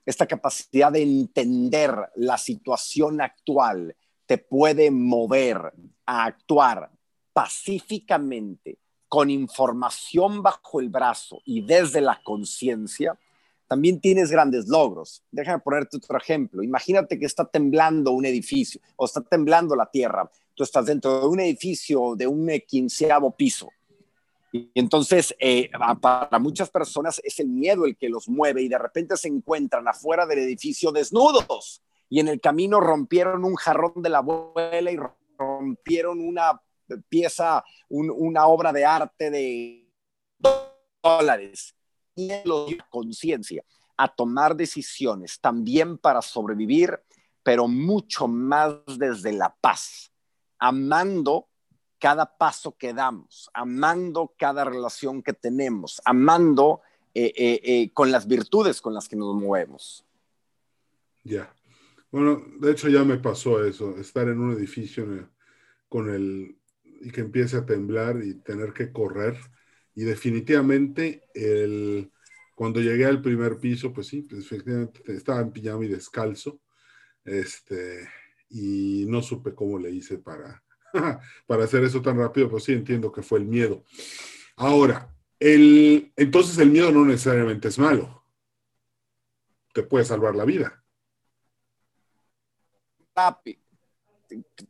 esta 0.06 0.26
capacidad 0.26 0.92
de 0.92 1.04
entender 1.04 1.94
la 2.16 2.38
situación 2.38 3.22
actual 3.22 3.96
te 4.26 4.40
puede 4.40 4.90
mover 4.90 5.72
a 6.08 6.26
actuar 6.26 6.90
pacíficamente 7.32 8.80
con 9.08 9.30
información 9.30 10.42
bajo 10.42 10.80
el 10.80 10.90
brazo 10.90 11.42
y 11.46 11.62
desde 11.62 12.02
la 12.02 12.22
conciencia, 12.24 13.18
también 13.68 14.00
tienes 14.00 14.32
grandes 14.32 14.68
logros. 14.68 15.24
Déjame 15.32 15.60
ponerte 15.60 15.98
otro 15.98 16.18
ejemplo. 16.18 16.62
Imagínate 16.64 17.18
que 17.18 17.26
está 17.26 17.46
temblando 17.46 18.12
un 18.12 18.26
edificio 18.26 18.82
o 18.96 19.06
está 19.06 19.22
temblando 19.22 19.76
la 19.76 19.90
tierra. 19.90 20.30
Tú 20.54 20.64
estás 20.64 20.86
dentro 20.86 21.22
de 21.22 21.28
un 21.28 21.40
edificio 21.40 22.16
de 22.16 22.28
un 22.28 22.50
quinceavo 22.68 23.32
piso 23.32 23.70
Y 24.52 24.72
entonces, 24.76 25.36
eh, 25.40 25.70
para 26.00 26.40
muchas 26.40 26.70
personas 26.70 27.20
es 27.24 27.40
el 27.40 27.48
miedo 27.48 27.86
el 27.86 27.98
que 27.98 28.10
los 28.10 28.30
mueve 28.30 28.62
y 28.62 28.68
de 28.68 28.78
repente 28.78 29.18
se 29.18 29.28
encuentran 29.28 29.88
afuera 29.88 30.26
del 30.26 30.40
edificio 30.40 30.92
desnudos 30.92 31.82
y 32.10 32.20
en 32.20 32.28
el 32.28 32.40
camino 32.40 32.80
rompieron 32.80 33.44
un 33.44 33.56
jarrón 33.56 34.02
de 34.02 34.10
la 34.10 34.20
abuela 34.20 34.92
y 34.92 34.98
rompieron 35.38 36.22
una 36.22 36.62
pieza, 37.10 37.64
una 37.90 38.48
obra 38.48 38.72
de 38.72 38.86
arte 38.86 39.30
de 39.30 39.90
dólares. 41.02 41.76
Y 42.18 42.30
conciencia 42.90 43.64
a 43.98 44.08
tomar 44.08 44.56
decisiones 44.56 45.40
también 45.40 45.98
para 45.98 46.22
sobrevivir, 46.22 47.00
pero 47.44 47.68
mucho 47.68 48.28
más 48.28 48.76
desde 48.98 49.32
la 49.32 49.56
paz, 49.62 50.12
amando 50.60 51.48
cada 52.00 52.38
paso 52.38 52.76
que 52.78 52.94
damos, 52.94 53.50
amando 53.54 54.34
cada 54.38 54.66
relación 54.66 55.24
que 55.24 55.34
tenemos, 55.34 56.02
amando 56.06 56.82
eh, 57.14 57.34
eh, 57.36 57.62
eh, 57.64 57.90
con 57.94 58.12
las 58.12 58.28
virtudes 58.28 58.82
con 58.82 58.94
las 58.94 59.08
que 59.08 59.16
nos 59.16 59.34
movemos. 59.36 60.06
Ya. 61.24 61.54
Bueno, 62.12 62.44
de 62.60 62.72
hecho 62.72 62.90
ya 62.90 63.04
me 63.04 63.18
pasó 63.18 63.64
eso, 63.66 63.98
estar 63.98 64.28
en 64.28 64.40
un 64.40 64.54
edificio 64.54 65.30
con 65.90 66.10
el 66.10 66.58
y 67.02 67.12
que 67.12 67.22
empiece 67.22 67.58
a 67.58 67.66
temblar 67.66 68.22
y 68.24 68.36
tener 68.36 68.74
que 68.74 68.92
correr. 68.92 69.38
Y 69.94 70.04
definitivamente 70.04 71.24
el, 71.34 72.12
cuando 72.56 72.82
llegué 72.82 73.06
al 73.06 73.22
primer 73.22 73.58
piso, 73.58 73.94
pues 73.94 74.08
sí, 74.08 74.22
pues 74.22 74.46
efectivamente 74.46 75.02
estaba 75.08 75.42
en 75.42 75.52
pijama 75.52 75.86
y 75.86 75.90
descalzo. 75.90 76.60
Este, 77.24 78.08
y 78.50 79.06
no 79.08 79.22
supe 79.22 79.54
cómo 79.54 79.80
le 79.80 79.92
hice 79.92 80.18
para, 80.18 80.64
para 81.48 81.64
hacer 81.64 81.84
eso 81.84 82.02
tan 82.02 82.18
rápido, 82.18 82.50
pues 82.50 82.64
sí 82.64 82.74
entiendo 82.74 83.12
que 83.12 83.22
fue 83.22 83.40
el 83.40 83.46
miedo. 83.46 83.84
Ahora, 84.56 85.14
el, 85.40 86.14
entonces 86.16 86.58
el 86.58 86.72
miedo 86.72 86.92
no 86.92 87.06
necesariamente 87.06 87.68
es 87.68 87.78
malo. 87.78 88.24
Te 89.74 89.84
puede 89.84 90.06
salvar 90.06 90.36
la 90.36 90.46
vida. 90.46 90.84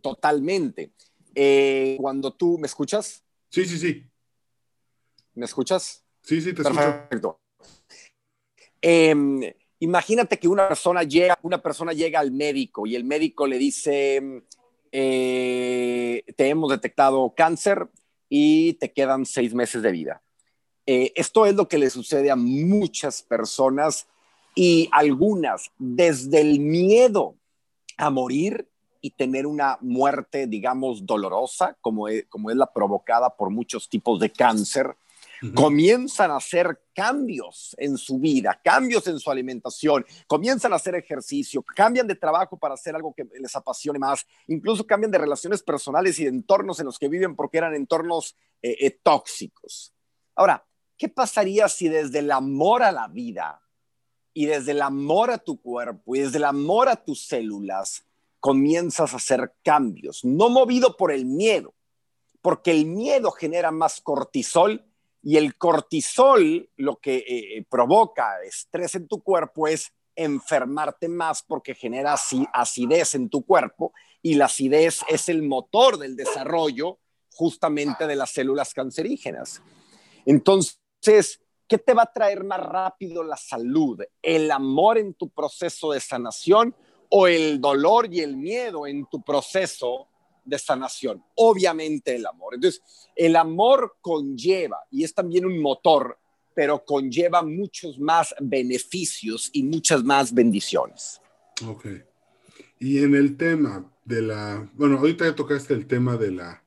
Totalmente. 0.01 0.91
Eh, 1.35 1.97
cuando 1.99 2.33
tú, 2.33 2.57
¿me 2.57 2.67
escuchas? 2.67 3.23
Sí, 3.49 3.65
sí, 3.65 3.77
sí. 3.77 4.03
¿Me 5.33 5.45
escuchas? 5.45 6.03
Sí, 6.21 6.41
sí, 6.41 6.53
te 6.53 6.63
Perfecto. 6.63 7.41
Em, 8.81 9.41
imagínate 9.79 10.39
que 10.39 10.47
una 10.47 10.67
persona 10.67 11.03
llega, 11.03 11.37
una 11.41 11.61
persona 11.61 11.91
llega 11.91 12.19
al 12.19 12.31
médico 12.31 12.87
y 12.87 12.95
el 12.95 13.03
médico 13.03 13.45
le 13.45 13.57
dice, 13.57 14.43
eh, 14.91 16.23
te 16.37 16.47
hemos 16.47 16.71
detectado 16.71 17.33
cáncer 17.35 17.89
y 18.29 18.73
te 18.73 18.93
quedan 18.93 19.25
seis 19.25 19.53
meses 19.53 19.81
de 19.81 19.91
vida. 19.91 20.21
Eh, 20.85 21.11
esto 21.15 21.45
es 21.45 21.55
lo 21.55 21.67
que 21.67 21.77
le 21.77 21.89
sucede 21.89 22.31
a 22.31 22.35
muchas 22.35 23.23
personas 23.23 24.07
y 24.53 24.87
algunas 24.91 25.71
desde 25.77 26.41
el 26.41 26.59
miedo 26.59 27.35
a 27.97 28.09
morir 28.09 28.69
y 29.05 29.11
tener 29.11 29.45
una 29.45 29.77
muerte, 29.81 30.47
digamos, 30.47 31.05
dolorosa, 31.05 31.77
como 31.79 32.07
es, 32.07 32.25
como 32.25 32.49
es 32.49 32.57
la 32.57 32.73
provocada 32.73 33.29
por 33.29 33.51
muchos 33.51 33.87
tipos 33.87 34.19
de 34.19 34.31
cáncer, 34.31 34.97
comienzan 35.53 36.31
a 36.31 36.37
hacer 36.37 36.81
cambios 36.91 37.75
en 37.77 37.99
su 37.99 38.17
vida, 38.17 38.59
cambios 38.63 39.05
en 39.05 39.19
su 39.19 39.29
alimentación, 39.29 40.03
comienzan 40.25 40.73
a 40.73 40.77
hacer 40.77 40.95
ejercicio, 40.95 41.61
cambian 41.61 42.07
de 42.07 42.15
trabajo 42.15 42.57
para 42.57 42.73
hacer 42.73 42.95
algo 42.95 43.13
que 43.13 43.27
les 43.39 43.55
apasione 43.55 43.99
más, 43.99 44.25
incluso 44.47 44.87
cambian 44.87 45.11
de 45.11 45.19
relaciones 45.19 45.61
personales 45.61 46.17
y 46.17 46.23
de 46.23 46.31
entornos 46.31 46.79
en 46.79 46.87
los 46.87 46.97
que 46.97 47.07
viven 47.07 47.35
porque 47.35 47.59
eran 47.59 47.75
entornos 47.75 48.35
eh, 48.63 48.75
eh, 48.79 48.99
tóxicos. 49.03 49.93
Ahora, 50.33 50.65
¿qué 50.97 51.09
pasaría 51.09 51.69
si 51.69 51.89
desde 51.89 52.19
el 52.19 52.31
amor 52.31 52.81
a 52.81 52.91
la 52.91 53.07
vida 53.07 53.61
y 54.33 54.47
desde 54.47 54.71
el 54.71 54.81
amor 54.81 55.29
a 55.29 55.37
tu 55.37 55.61
cuerpo 55.61 56.15
y 56.15 56.21
desde 56.21 56.37
el 56.39 56.45
amor 56.45 56.89
a 56.89 56.95
tus 56.95 57.27
células 57.27 58.03
comienzas 58.39 59.13
a 59.13 59.17
hacer 59.17 59.53
cambios, 59.63 60.23
no 60.23 60.49
movido 60.49 60.97
por 60.97 61.11
el 61.11 61.25
miedo, 61.25 61.73
porque 62.41 62.71
el 62.71 62.85
miedo 62.85 63.31
genera 63.31 63.71
más 63.71 64.01
cortisol 64.01 64.85
y 65.23 65.37
el 65.37 65.57
cortisol 65.57 66.69
lo 66.77 66.97
que 66.97 67.25
eh, 67.27 67.65
provoca 67.69 68.41
estrés 68.43 68.93
en 68.95 69.07
tu 69.07 69.23
cuerpo 69.23 69.67
es 69.67 69.91
enfermarte 70.15 71.09
más 71.09 71.43
porque 71.43 71.75
genera 71.75 72.15
acidez 72.53 73.15
en 73.15 73.29
tu 73.29 73.43
cuerpo 73.43 73.93
y 74.21 74.35
la 74.35 74.45
acidez 74.45 75.01
es 75.09 75.27
el 75.29 75.43
motor 75.43 75.97
del 75.97 76.15
desarrollo 76.15 76.99
justamente 77.31 78.07
de 78.07 78.15
las 78.15 78.31
células 78.31 78.73
cancerígenas. 78.73 79.61
Entonces, 80.25 81.41
¿qué 81.67 81.77
te 81.77 81.93
va 81.93 82.03
a 82.03 82.13
traer 82.13 82.43
más 82.43 82.61
rápido 82.61 83.23
la 83.23 83.37
salud? 83.37 84.01
¿El 84.21 84.51
amor 84.51 84.97
en 84.97 85.13
tu 85.13 85.29
proceso 85.29 85.91
de 85.91 85.99
sanación 85.99 86.75
o 87.17 87.27
el 87.27 87.61
dolor 87.61 88.13
y 88.13 88.19
el 88.19 88.35
miedo 88.35 88.85
en 88.85 89.05
tu 89.05 89.23
proceso 89.23 90.09
de 90.43 90.59
sanación. 90.59 91.23
Obviamente 91.35 92.13
el 92.13 92.25
amor. 92.25 92.55
Entonces, 92.55 92.83
el 93.15 93.37
amor 93.37 93.95
conlleva, 94.01 94.79
y 94.91 95.05
es 95.05 95.13
también 95.13 95.45
un 95.45 95.61
motor, 95.61 96.19
pero 96.53 96.83
conlleva 96.83 97.41
muchos 97.41 97.97
más 97.97 98.35
beneficios 98.41 99.49
y 99.53 99.63
muchas 99.63 100.03
más 100.03 100.33
bendiciones. 100.33 101.21
Ok. 101.65 101.85
Y 102.79 103.01
en 103.01 103.15
el 103.15 103.37
tema 103.37 103.89
de 104.03 104.21
la, 104.21 104.69
bueno, 104.73 104.97
ahorita 104.97 105.23
ya 105.23 105.35
tocaste 105.35 105.73
el 105.73 105.87
tema 105.87 106.17
de 106.17 106.31
la, 106.31 106.65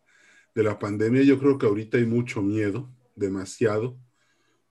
de 0.54 0.62
la 0.62 0.78
pandemia, 0.78 1.24
yo 1.24 1.38
creo 1.38 1.58
que 1.58 1.66
ahorita 1.66 1.98
hay 1.98 2.06
mucho 2.06 2.40
miedo, 2.40 2.88
demasiado, 3.14 3.98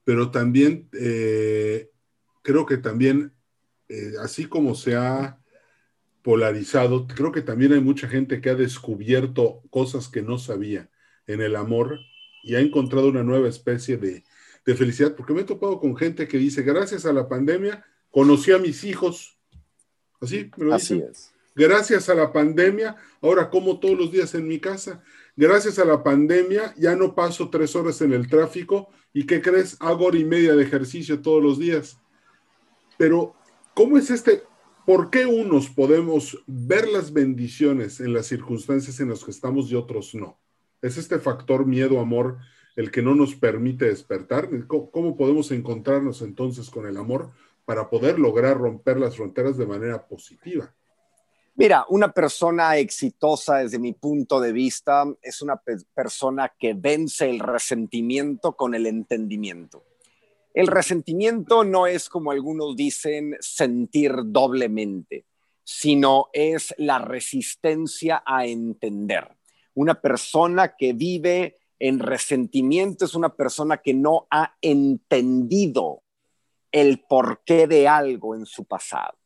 pero 0.02 0.32
también 0.32 0.88
eh, 0.92 1.92
creo 2.42 2.66
que 2.66 2.78
también, 2.78 3.32
eh, 3.88 4.14
así 4.20 4.46
como 4.46 4.74
se 4.74 4.96
ha 4.96 5.37
polarizado. 6.22 7.06
Creo 7.06 7.32
que 7.32 7.42
también 7.42 7.72
hay 7.72 7.80
mucha 7.80 8.08
gente 8.08 8.40
que 8.40 8.50
ha 8.50 8.54
descubierto 8.54 9.62
cosas 9.70 10.08
que 10.08 10.22
no 10.22 10.38
sabía 10.38 10.90
en 11.26 11.40
el 11.40 11.56
amor 11.56 11.98
y 12.42 12.54
ha 12.54 12.60
encontrado 12.60 13.08
una 13.08 13.22
nueva 13.22 13.48
especie 13.48 13.96
de, 13.96 14.24
felicidad, 14.64 15.14
porque 15.16 15.32
me 15.32 15.40
he 15.40 15.44
topado 15.44 15.80
con 15.80 15.96
gente 15.96 16.28
que 16.28 16.36
dice, 16.36 16.62
gracias 16.62 17.06
a 17.06 17.12
la 17.14 17.26
pandemia, 17.26 17.86
conocí 18.10 18.52
a 18.52 18.58
mis 18.58 18.84
hijos. 18.84 19.38
Así, 20.20 20.50
me 20.58 20.66
lo 20.66 20.74
Así 20.74 20.98
es. 20.98 21.32
Gracias 21.54 22.08
a 22.08 22.14
la 22.14 22.32
pandemia, 22.32 22.94
ahora 23.20 23.48
como 23.50 23.80
todos 23.80 23.98
los 23.98 24.12
días 24.12 24.34
en 24.34 24.46
mi 24.46 24.60
casa. 24.60 25.02
Gracias 25.36 25.78
a 25.78 25.84
la 25.84 26.02
pandemia, 26.02 26.74
ya 26.76 26.94
no 26.94 27.14
paso 27.14 27.48
tres 27.48 27.74
horas 27.74 28.00
en 28.02 28.12
el 28.12 28.28
tráfico 28.28 28.90
y 29.12 29.26
¿qué 29.26 29.40
crees? 29.40 29.76
Hago 29.80 30.06
hora 30.06 30.18
y 30.18 30.24
media 30.24 30.54
de 30.54 30.62
ejercicio 30.62 31.20
todos 31.20 31.42
los 31.42 31.58
días. 31.58 31.98
Pero, 32.96 33.34
¿cómo 33.74 33.98
es 33.98 34.10
este? 34.10 34.42
¿Por 34.88 35.10
qué 35.10 35.26
unos 35.26 35.68
podemos 35.68 36.42
ver 36.46 36.88
las 36.88 37.12
bendiciones 37.12 38.00
en 38.00 38.14
las 38.14 38.24
circunstancias 38.24 38.98
en 39.00 39.10
las 39.10 39.22
que 39.22 39.32
estamos 39.32 39.70
y 39.70 39.74
otros 39.74 40.14
no? 40.14 40.40
¿Es 40.80 40.96
este 40.96 41.18
factor 41.18 41.66
miedo-amor 41.66 42.38
el 42.74 42.90
que 42.90 43.02
no 43.02 43.14
nos 43.14 43.34
permite 43.34 43.84
despertar? 43.84 44.48
¿Cómo 44.66 45.14
podemos 45.14 45.50
encontrarnos 45.50 46.22
entonces 46.22 46.70
con 46.70 46.86
el 46.86 46.96
amor 46.96 47.32
para 47.66 47.90
poder 47.90 48.18
lograr 48.18 48.56
romper 48.56 48.98
las 48.98 49.16
fronteras 49.16 49.58
de 49.58 49.66
manera 49.66 50.08
positiva? 50.08 50.74
Mira, 51.54 51.84
una 51.90 52.10
persona 52.10 52.78
exitosa 52.78 53.58
desde 53.58 53.78
mi 53.78 53.92
punto 53.92 54.40
de 54.40 54.52
vista 54.52 55.04
es 55.20 55.42
una 55.42 55.60
persona 55.92 56.54
que 56.58 56.72
vence 56.72 57.28
el 57.28 57.40
resentimiento 57.40 58.56
con 58.56 58.74
el 58.74 58.86
entendimiento. 58.86 59.84
El 60.58 60.66
resentimiento 60.66 61.62
no 61.62 61.86
es, 61.86 62.08
como 62.08 62.32
algunos 62.32 62.74
dicen, 62.74 63.36
sentir 63.38 64.12
doblemente, 64.24 65.24
sino 65.62 66.30
es 66.32 66.74
la 66.78 66.98
resistencia 66.98 68.24
a 68.26 68.44
entender. 68.44 69.36
Una 69.74 70.00
persona 70.00 70.74
que 70.76 70.94
vive 70.94 71.54
en 71.78 72.00
resentimiento 72.00 73.04
es 73.04 73.14
una 73.14 73.36
persona 73.36 73.76
que 73.76 73.94
no 73.94 74.26
ha 74.32 74.56
entendido 74.60 76.02
el 76.72 77.04
porqué 77.08 77.68
de 77.68 77.86
algo 77.86 78.34
en 78.34 78.44
su 78.44 78.64
pasado. 78.64 79.16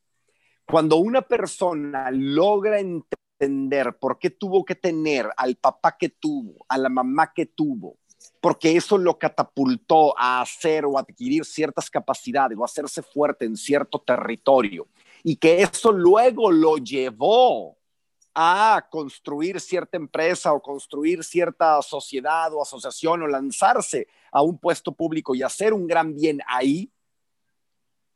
Cuando 0.67 0.97
una 0.97 1.23
persona 1.23 2.11
logra 2.11 2.79
entender 2.79 3.97
por 3.99 4.19
qué 4.19 4.29
tuvo 4.29 4.63
que 4.63 4.75
tener 4.75 5.31
al 5.35 5.55
papá 5.55 5.97
que 5.97 6.09
tuvo, 6.09 6.63
a 6.69 6.77
la 6.77 6.89
mamá 6.89 7.33
que 7.33 7.47
tuvo, 7.47 7.97
porque 8.41 8.75
eso 8.75 8.97
lo 8.97 9.17
catapultó 9.17 10.17
a 10.17 10.41
hacer 10.41 10.85
o 10.85 10.97
adquirir 10.97 11.45
ciertas 11.45 11.89
capacidades 11.89 12.57
o 12.57 12.63
hacerse 12.63 13.01
fuerte 13.01 13.45
en 13.45 13.55
cierto 13.55 13.99
territorio 13.99 14.87
y 15.23 15.37
que 15.37 15.61
eso 15.61 15.91
luego 15.91 16.51
lo 16.51 16.77
llevó 16.77 17.77
a 18.35 18.87
construir 18.89 19.59
cierta 19.59 19.97
empresa 19.97 20.53
o 20.53 20.61
construir 20.61 21.23
cierta 21.23 21.81
sociedad 21.81 22.53
o 22.53 22.61
asociación 22.61 23.21
o 23.21 23.27
lanzarse 23.27 24.07
a 24.31 24.41
un 24.41 24.57
puesto 24.57 24.91
público 24.91 25.35
y 25.35 25.43
hacer 25.43 25.73
un 25.73 25.87
gran 25.87 26.15
bien 26.15 26.41
ahí, 26.47 26.91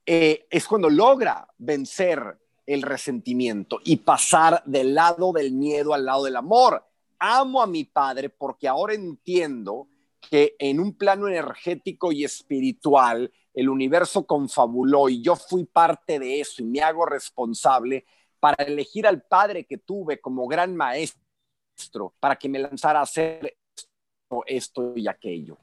eh, 0.06 0.48
es 0.50 0.68
cuando 0.68 0.90
logra 0.90 1.48
vencer 1.58 2.38
el 2.66 2.82
resentimiento 2.82 3.80
y 3.84 3.98
pasar 3.98 4.64
del 4.66 4.96
lado 4.96 5.32
del 5.32 5.52
miedo 5.52 5.94
al 5.94 6.06
lado 6.06 6.26
del 6.26 6.36
amor. 6.36 6.84
Amo 7.20 7.62
a 7.62 7.68
mi 7.68 7.84
padre 7.86 8.30
porque 8.30 8.68
ahora 8.68 8.94
entiendo 8.94 9.88
que 10.20 10.56
en 10.60 10.80
un 10.80 10.94
plano 10.94 11.28
energético 11.28 12.12
y 12.12 12.24
espiritual 12.24 13.32
el 13.54 13.70
universo 13.70 14.26
confabuló 14.26 15.10
y 15.10 15.22
yo 15.22 15.36
fui 15.36 15.66
parte 15.66 16.20
de 16.20 16.42
eso 16.42 16.62
y 16.62 16.66
me 16.66 16.82
hago 16.82 17.06
responsable 17.06 18.06
para 18.40 18.64
elegir 18.64 19.08
al 19.08 19.24
padre 19.24 19.66
que 19.66 19.78
tuve 19.78 20.20
como 20.22 20.48
gran 20.48 20.76
maestro 20.76 22.14
para 22.20 22.36
que 22.36 22.50
me 22.50 22.60
lanzara 22.60 23.00
a 23.00 23.04
hacer 23.04 23.58
esto, 23.76 24.44
esto 24.46 24.94
y 24.96 25.08
aquello. 25.08 25.58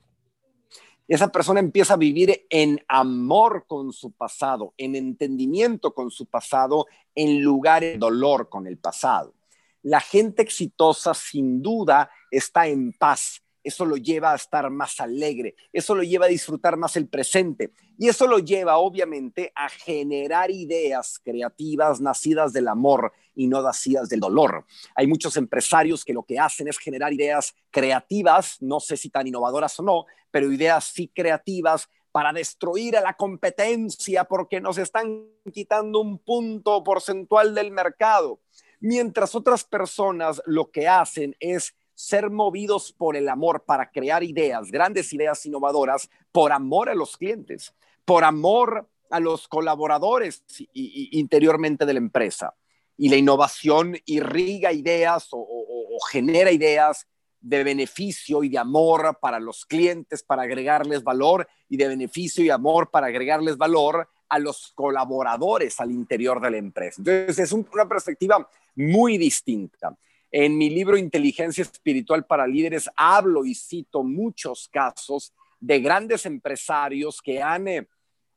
Esa 1.06 1.28
persona 1.28 1.61
empieza 1.61 1.94
a 1.94 1.99
vivir 1.99 2.46
en 2.49 2.82
amor 2.88 3.66
con 3.66 3.92
su 3.92 4.12
pasado, 4.12 4.73
en 4.78 4.96
entendimiento 4.96 5.92
con 5.92 6.11
su 6.11 6.26
pasado, 6.26 6.87
en 7.14 7.42
lugar 7.42 7.82
de 7.82 7.99
dolor 7.99 8.49
con 8.49 8.66
el 8.66 8.78
pasado. 8.78 9.34
La 9.82 10.00
gente 10.00 10.40
exitosa 10.40 11.12
sin 11.12 11.61
duda 11.61 12.11
está 12.30 12.66
en 12.68 12.92
paz. 12.94 13.43
Eso 13.64 13.85
lo 13.85 13.97
lleva 13.97 14.33
a 14.33 14.37
estar 14.37 14.71
más 14.71 15.00
alegre, 15.00 15.56
eso 15.73 15.94
lo 15.94 16.02
lleva 16.02 16.26
a 16.26 16.28
disfrutar 16.28 16.76
más 16.76 16.97
el 16.97 17.09
presente 17.09 17.73
y 17.99 18.09
eso 18.09 18.26
lo 18.26 18.38
lleva 18.38 18.76
obviamente 18.76 19.52
a 19.56 19.68
generar 19.68 20.50
ideas 20.50 21.18
creativas 21.25 22.00
nacidas 22.00 22.52
del 22.52 22.68
amor 22.68 23.12
y 23.35 23.49
no 23.49 23.62
nacidas 23.62 24.09
del 24.09 24.21
dolor. 24.21 24.66
Hay 24.94 25.06
muchos 25.06 25.37
empresarios 25.37 26.04
que 26.04 26.12
lo 26.12 26.25
que 26.25 26.38
hacen 26.38 26.68
es 26.68 26.78
generar 26.78 27.12
ideas 27.12 27.54
creativas, 27.71 28.59
no 28.61 28.80
sé 28.80 28.97
si 28.97 29.11
tan 29.11 29.26
innovadoras 29.26 29.80
o 29.80 29.83
no, 29.83 30.04
pero 30.30 30.52
ideas 30.52 30.85
sí 30.85 31.11
creativas 31.12 31.88
para 32.14 32.33
destruir 32.33 32.97
a 32.97 33.00
la 33.00 33.14
competencia 33.14 34.23
porque 34.23 34.61
nos 34.61 34.78
están 34.78 35.26
quitando 35.52 36.00
un 36.00 36.18
punto 36.18 36.85
porcentual 36.85 37.54
del 37.56 37.73
mercado. 37.73 38.40
Mientras 38.78 39.35
otras 39.35 39.64
personas 39.64 40.40
lo 40.47 40.71
que 40.71 40.87
hacen 40.87 41.35
es 41.40 41.75
ser 41.94 42.30
movidos 42.30 42.92
por 42.92 43.16
el 43.16 43.28
amor 43.28 43.64
para 43.64 43.90
crear 43.90 44.22
ideas, 44.22 44.70
grandes 44.70 45.12
ideas 45.12 45.44
innovadoras, 45.46 46.10
por 46.32 46.52
amor 46.52 46.88
a 46.88 46.94
los 46.94 47.16
clientes, 47.16 47.74
por 48.04 48.24
amor 48.24 48.88
a 49.10 49.20
los 49.20 49.46
colaboradores 49.48 50.44
interiormente 50.72 51.86
de 51.86 51.92
la 51.92 51.98
empresa. 51.98 52.54
Y 52.96 53.08
la 53.08 53.16
innovación 53.16 53.96
irriga 54.06 54.72
ideas 54.72 55.28
o, 55.30 55.98
genera 56.10 56.50
ideas 56.50 57.06
de 57.40 57.62
beneficio 57.62 58.42
y 58.42 58.48
de 58.48 58.58
amor 58.58 59.18
para 59.20 59.38
los 59.38 59.64
clientes, 59.66 60.22
para 60.22 60.42
agregarles 60.42 61.04
valor, 61.04 61.46
y 61.68 61.76
de 61.76 61.88
beneficio 61.88 62.44
y 62.44 62.50
amor 62.50 62.90
para 62.90 63.06
agregarles 63.08 63.56
valor 63.56 64.08
a 64.28 64.38
los 64.38 64.72
colaboradores 64.74 65.78
al 65.80 65.90
interior 65.90 66.40
de 66.40 66.50
la 66.50 66.56
empresa. 66.56 66.96
Entonces, 66.98 67.38
es 67.38 67.52
una 67.52 67.88
perspectiva 67.88 68.48
muy 68.74 69.18
distinta. 69.18 69.96
En 70.36 70.58
mi 70.58 70.68
libro 70.68 70.96
Inteligencia 70.96 71.62
Espiritual 71.62 72.26
para 72.26 72.48
Líderes 72.48 72.90
hablo 72.96 73.44
y 73.44 73.54
cito 73.54 74.02
muchos 74.02 74.68
casos 74.68 75.32
de 75.60 75.78
grandes 75.78 76.26
empresarios 76.26 77.22
que 77.22 77.40
han, 77.40 77.68
eh, 77.68 77.86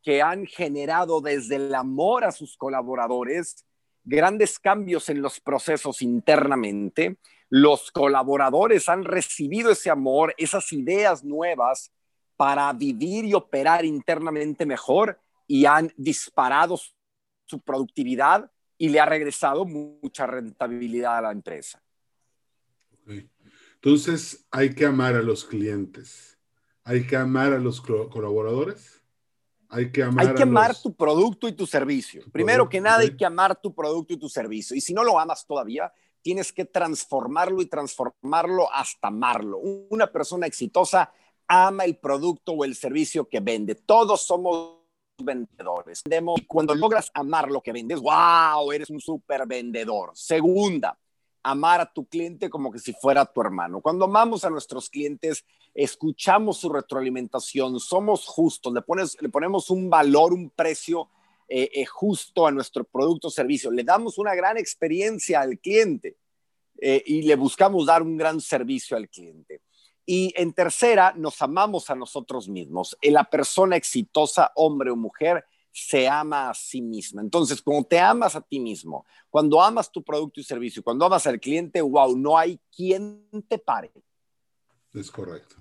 que 0.04 0.22
han 0.22 0.46
generado 0.46 1.22
desde 1.22 1.56
el 1.56 1.74
amor 1.74 2.24
a 2.24 2.32
sus 2.32 2.56
colaboradores 2.56 3.66
grandes 4.04 4.60
cambios 4.60 5.10
en 5.10 5.24
los 5.24 5.39
procesos 5.39 6.04
internamente. 6.04 7.18
Los 7.50 7.89
colaboradores 7.92 8.89
han 8.89 9.04
recibido 9.04 9.72
ese 9.72 9.89
amor, 9.89 10.36
esas 10.38 10.72
ideas 10.74 11.24
nuevas 11.24 11.92
para 12.36 12.72
vivir 12.74 13.25
y 13.25 13.34
operar 13.34 13.86
internamente 13.86 14.68
mejor 14.68 15.20
y 15.48 15.66
han 15.66 15.92
disparado 15.98 16.80
su 17.48 17.60
productividad 17.60 18.51
y 18.77 18.89
le 18.89 19.00
ha 19.00 19.08
regresado 19.08 19.66
mucha 19.66 20.27
rentabilidad 20.27 21.18
a 21.18 21.22
la 21.22 21.32
empresa. 21.32 21.82
Entonces, 23.76 24.46
hay 24.52 24.74
que 24.74 24.86
amar 24.86 25.16
a 25.16 25.22
los 25.22 25.46
clientes, 25.46 26.38
hay 26.84 27.06
que 27.06 27.16
amar 27.16 27.54
a 27.54 27.60
los 27.60 27.82
colaboradores, 27.82 29.04
hay 29.70 29.92
que 29.92 30.04
amar, 30.04 30.28
hay 30.28 30.34
que 30.34 30.44
amar 30.44 30.76
tu 30.76 30.96
producto 30.96 31.48
y 31.48 31.54
tu 31.54 31.68
servicio. 31.68 32.24
Primero 32.32 32.68
que 32.70 32.82
nada, 32.82 33.00
hay 33.00 33.16
que 33.16 33.26
amar 33.26 33.60
tu 33.62 33.74
producto 33.74 34.13
y 34.13 34.17
tu 34.17 34.30
servicio. 34.30 34.76
Y 34.76 34.82
si 34.82 34.93
no 34.93 35.04
lo 35.04 35.20
amas 35.20 35.46
todavía, 35.46 35.91
tienes 36.22 36.52
que 36.52 36.65
transformarlo 36.65 37.62
y 37.62 37.67
transformarlo 37.67 38.74
hasta 38.74 39.08
amarlo. 39.10 39.60
Una 39.60 40.12
persona 40.12 40.48
exitosa 40.48 41.12
ama 41.48 41.86
el 41.86 41.98
producto 41.98 42.52
o 42.52 42.65
el 42.65 42.76
servicio 42.76 43.30
que 43.30 43.39
vende. 43.39 43.76
Todos 43.76 44.24
somos 44.26 44.78
vendedores. 45.17 46.04
Y 46.06 46.46
cuando 46.46 46.76
logras 46.76 47.10
amar 47.13 47.50
lo 47.50 47.62
que 47.62 47.72
vendes, 47.72 48.00
wow, 48.00 48.72
eres 48.72 48.89
un 48.89 49.00
súper 49.00 49.48
vendedor. 49.48 50.12
Segunda, 50.13 50.98
amar 51.50 51.80
a 51.80 51.92
tu 51.92 52.06
cliente 52.06 52.50
como 52.50 52.72
que 52.72 52.80
si 52.80 52.92
fuera 52.94 53.26
tu 53.26 53.40
hermano. 53.40 53.80
Cuando 53.80 54.06
amamos 54.06 54.44
a 54.44 54.50
nuestros 54.50 54.90
clientes, 54.90 55.46
escuchamos 55.74 56.58
su 56.58 56.70
retroalimentación, 56.70 57.80
somos 57.80 58.26
justos, 58.26 58.74
le, 58.74 59.30
ponemos 59.30 59.70
un 59.70 59.90
valor, 59.90 60.34
un 60.34 60.50
precio 60.50 61.10
eh, 61.48 61.70
eh, 61.74 61.86
justo 61.86 62.46
a 62.46 62.52
nuestro 62.52 62.84
producto 62.84 63.30
o 63.30 63.32
servicio, 63.32 63.72
le 63.72 63.86
damos 63.86 64.18
una 64.18 64.36
gran 64.36 64.58
experiencia 64.58 65.40
al 65.40 65.58
cliente 65.60 66.18
eh, 66.82 67.02
y 67.06 67.22
le 67.22 67.36
buscamos 67.36 67.86
dar 67.86 68.02
un 68.02 68.18
gran 68.18 68.42
servicio 68.42 68.98
al 68.98 69.08
cliente. 69.08 69.62
Y 70.06 70.34
en 70.36 70.52
tercera, 70.52 71.14
nos 71.16 71.42
amamos 71.42 71.90
a 71.90 71.96
nosotros 71.96 72.50
mismos. 72.50 72.98
La 73.02 73.24
persona 73.24 73.76
exitosa, 73.78 74.52
hombre 74.56 74.90
o 74.90 74.96
mujer, 74.96 75.46
se 75.80 76.08
ama 76.08 76.50
a 76.50 76.54
sí 76.56 76.82
misma. 76.82 77.22
Entonces, 77.22 77.62
cuando 77.62 77.88
te 77.88 78.00
amas 78.00 78.36
a 78.36 78.42
ti 78.42 78.60
mismo, 78.60 79.06
cuando 79.30 79.62
amas 79.62 79.92
tu 79.92 80.04
producto 80.04 80.40
y 80.40 80.44
servicio, 80.44 80.82
cuando 80.84 81.06
amas 81.06 81.28
al 81.28 81.40
cliente, 81.40 81.82
wow, 81.82 82.18
no 82.18 82.36
hay 82.36 82.60
quien 82.76 83.28
te 83.48 83.60
pare. 83.60 83.92
Es 84.94 85.12
correcto. 85.12 85.56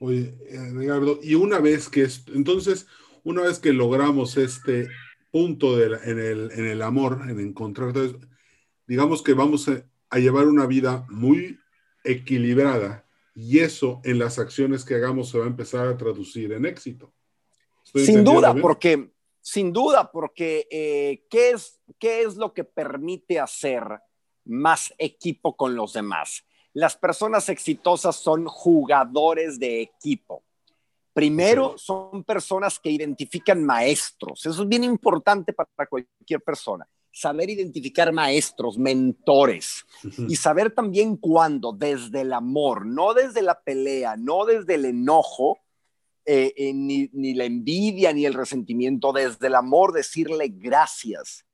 Oye, 0.00 0.34
eh, 0.48 0.72
Ricardo, 0.72 1.20
y 1.22 1.36
una 1.36 1.60
vez 1.60 1.88
que, 1.88 2.08
entonces, 2.34 2.88
una 3.22 3.42
vez 3.42 3.60
que 3.60 3.72
logramos 3.72 4.36
este 4.36 4.88
punto 5.30 5.80
en, 5.80 6.18
el, 6.18 6.82
amor, 6.82 7.20
en 7.28 7.38
encontrar, 7.38 7.92
digamos 8.88 9.22
que 9.22 9.34
vamos 9.34 9.68
a 9.68 10.18
llevar 10.18 10.48
una 10.48 10.66
vida 10.66 11.06
muy 11.08 11.60
equilibrada 12.02 13.06
y 13.32 13.60
eso 13.60 14.00
en 14.02 14.18
las 14.18 14.40
acciones 14.40 14.84
que 14.84 14.96
hagamos 14.96 15.28
se 15.28 15.38
va 15.38 15.44
a 15.44 15.48
empezar 15.48 15.86
a 15.86 15.96
traducir 15.96 16.52
en 16.52 16.66
éxito. 16.66 17.12
Sin 17.94 18.24
duda, 18.24 18.54
porque 18.54 19.12
sin 19.50 19.72
duda, 19.72 20.12
porque 20.12 20.68
eh, 20.70 21.26
¿qué, 21.28 21.50
es, 21.50 21.80
¿qué 21.98 22.22
es 22.22 22.36
lo 22.36 22.54
que 22.54 22.62
permite 22.62 23.40
hacer 23.40 23.82
más 24.44 24.94
equipo 24.96 25.56
con 25.56 25.74
los 25.74 25.92
demás? 25.92 26.44
Las 26.72 26.96
personas 26.96 27.48
exitosas 27.48 28.14
son 28.14 28.46
jugadores 28.46 29.58
de 29.58 29.80
equipo. 29.80 30.44
Primero, 31.12 31.76
son 31.78 32.22
personas 32.22 32.78
que 32.78 32.92
identifican 32.92 33.64
maestros. 33.64 34.46
Eso 34.46 34.62
es 34.62 34.68
bien 34.68 34.84
importante 34.84 35.52
para 35.52 35.88
cualquier 35.88 36.42
persona. 36.42 36.88
Saber 37.10 37.50
identificar 37.50 38.12
maestros, 38.12 38.78
mentores 38.78 39.84
y 40.28 40.36
saber 40.36 40.72
también 40.72 41.16
cuándo, 41.16 41.72
desde 41.72 42.20
el 42.20 42.32
amor, 42.34 42.86
no 42.86 43.14
desde 43.14 43.42
la 43.42 43.60
pelea, 43.60 44.16
no 44.16 44.44
desde 44.44 44.76
el 44.76 44.84
enojo, 44.84 45.58
eh, 46.24 46.52
eh, 46.56 46.72
ni, 46.72 47.08
ni 47.12 47.34
la 47.34 47.44
envidia, 47.44 48.12
ni 48.12 48.26
el 48.26 48.34
resentimiento, 48.34 49.12
desde 49.12 49.46
el 49.46 49.54
amor 49.54 49.92
decirle 49.92 50.48
gracias. 50.48 51.46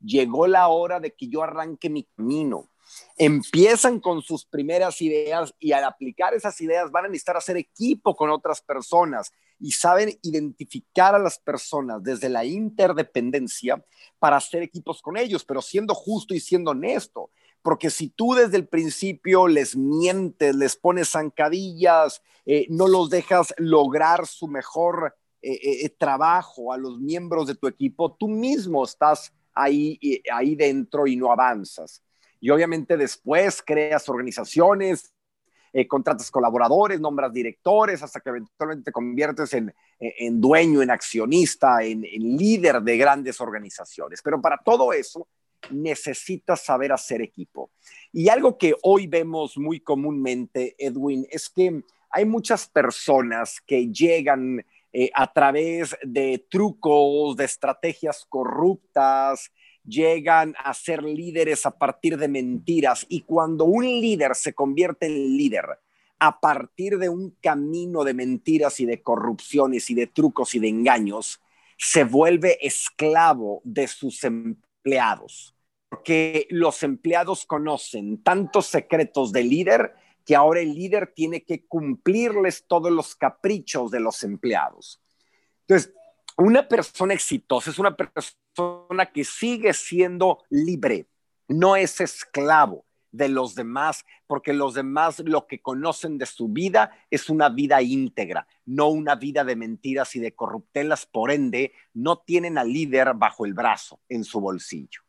Llegó 0.00 0.46
la 0.46 0.68
hora 0.68 1.00
de 1.00 1.14
que 1.14 1.28
yo 1.28 1.42
arranque 1.42 1.88
mi 1.88 2.04
camino. 2.04 2.68
Empiezan 3.16 4.00
con 4.00 4.20
sus 4.22 4.44
primeras 4.44 5.00
ideas 5.00 5.54
y 5.58 5.72
al 5.72 5.84
aplicar 5.84 6.34
esas 6.34 6.60
ideas 6.60 6.90
van 6.90 7.06
a 7.06 7.08
necesitar 7.08 7.36
hacer 7.36 7.56
equipo 7.56 8.14
con 8.14 8.30
otras 8.30 8.60
personas 8.60 9.32
y 9.58 9.70
saben 9.70 10.18
identificar 10.22 11.14
a 11.14 11.18
las 11.18 11.38
personas 11.38 12.02
desde 12.02 12.28
la 12.28 12.44
interdependencia 12.44 13.82
para 14.18 14.36
hacer 14.36 14.62
equipos 14.62 15.00
con 15.00 15.16
ellos, 15.16 15.44
pero 15.44 15.62
siendo 15.62 15.94
justo 15.94 16.34
y 16.34 16.40
siendo 16.40 16.72
honesto. 16.72 17.30
Porque 17.62 17.90
si 17.90 18.08
tú 18.08 18.34
desde 18.34 18.56
el 18.56 18.66
principio 18.66 19.46
les 19.46 19.76
mientes, 19.76 20.54
les 20.54 20.76
pones 20.76 21.10
zancadillas, 21.10 22.20
eh, 22.44 22.66
no 22.68 22.88
los 22.88 23.08
dejas 23.08 23.54
lograr 23.56 24.26
su 24.26 24.48
mejor 24.48 25.14
eh, 25.40 25.84
eh, 25.84 25.88
trabajo 25.90 26.72
a 26.72 26.76
los 26.76 26.98
miembros 26.98 27.46
de 27.46 27.54
tu 27.54 27.68
equipo, 27.68 28.14
tú 28.14 28.28
mismo 28.28 28.84
estás 28.84 29.32
ahí, 29.54 29.98
ahí 30.32 30.56
dentro 30.56 31.06
y 31.06 31.16
no 31.16 31.30
avanzas. 31.30 32.02
Y 32.40 32.50
obviamente 32.50 32.96
después 32.96 33.62
creas 33.64 34.08
organizaciones, 34.08 35.14
contratas 35.88 36.30
colaboradores, 36.30 37.00
nombras 37.00 37.32
directores, 37.32 38.02
hasta 38.02 38.20
que 38.20 38.28
eventualmente 38.30 38.84
te 38.84 38.92
conviertes 38.92 39.54
en, 39.54 39.72
en 40.00 40.40
dueño, 40.40 40.82
en 40.82 40.90
accionista, 40.90 41.82
en, 41.82 42.04
en, 42.04 42.36
líder 42.36 42.82
de 42.82 42.96
grandes 42.98 43.40
organizaciones. 43.40 44.20
Pero 44.22 44.42
para 44.42 44.58
todo 44.58 44.92
eso 44.92 45.28
necesitas 45.70 46.62
saber 46.62 46.92
hacer 46.92 47.22
equipo. 47.22 47.70
Y 48.12 48.28
algo 48.28 48.58
que 48.58 48.74
hoy 48.82 49.06
vemos 49.06 49.56
muy 49.56 49.80
comúnmente, 49.80 50.74
Edwin, 50.78 51.26
es 51.30 51.48
que 51.48 51.82
hay 52.10 52.24
muchas 52.24 52.66
personas 52.66 53.60
que 53.66 53.90
llegan 53.90 54.64
eh, 54.92 55.10
a 55.14 55.32
través 55.32 55.96
de 56.02 56.44
trucos, 56.50 57.36
de 57.36 57.44
estrategias 57.44 58.26
corruptas, 58.28 59.50
llegan 59.84 60.54
a 60.58 60.74
ser 60.74 61.02
líderes 61.02 61.64
a 61.64 61.70
partir 61.70 62.18
de 62.18 62.28
mentiras. 62.28 63.06
Y 63.08 63.22
cuando 63.22 63.64
un 63.64 63.84
líder 63.84 64.34
se 64.34 64.52
convierte 64.52 65.06
en 65.06 65.36
líder 65.36 65.64
a 66.18 66.40
partir 66.40 66.98
de 66.98 67.08
un 67.08 67.36
camino 67.40 68.04
de 68.04 68.14
mentiras 68.14 68.78
y 68.80 68.86
de 68.86 69.02
corrupciones 69.02 69.90
y 69.90 69.94
de 69.94 70.06
trucos 70.06 70.54
y 70.54 70.58
de 70.58 70.68
engaños, 70.68 71.40
se 71.78 72.04
vuelve 72.04 72.64
esclavo 72.64 73.60
de 73.64 73.88
sus 73.88 74.22
empleados. 74.22 74.71
Porque 75.88 76.46
los 76.50 76.82
empleados 76.82 77.44
conocen 77.44 78.22
tantos 78.22 78.66
secretos 78.66 79.32
del 79.32 79.50
líder 79.50 79.94
que 80.24 80.36
ahora 80.36 80.60
el 80.60 80.74
líder 80.74 81.12
tiene 81.14 81.44
que 81.44 81.66
cumplirles 81.66 82.64
todos 82.66 82.92
los 82.92 83.14
caprichos 83.14 83.90
de 83.90 84.00
los 84.00 84.22
empleados. 84.22 85.02
Entonces, 85.66 85.92
una 86.36 86.66
persona 86.66 87.14
exitosa 87.14 87.70
es 87.70 87.78
una 87.78 87.96
persona 87.96 89.12
que 89.12 89.24
sigue 89.24 89.72
siendo 89.74 90.44
libre, 90.48 91.08
no 91.48 91.76
es 91.76 92.00
esclavo 92.00 92.86
de 93.12 93.28
los 93.28 93.54
demás, 93.54 94.04
porque 94.26 94.52
los 94.52 94.74
demás 94.74 95.22
lo 95.24 95.46
que 95.46 95.60
conocen 95.60 96.18
de 96.18 96.26
su 96.26 96.48
vida 96.48 96.90
es 97.10 97.28
una 97.28 97.48
vida 97.48 97.80
íntegra, 97.80 98.48
no 98.66 98.88
una 98.88 99.14
vida 99.14 99.44
de 99.44 99.54
mentiras 99.54 100.16
y 100.16 100.20
de 100.20 100.34
corruptelas, 100.34 101.06
por 101.06 101.30
ende, 101.30 101.72
no 101.94 102.18
tienen 102.18 102.58
al 102.58 102.72
líder 102.72 103.12
bajo 103.14 103.46
el 103.46 103.54
brazo, 103.54 104.00
en 104.08 104.24
su 104.24 104.40
bolsillo. 104.40 105.02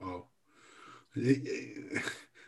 Wow. 0.00 0.28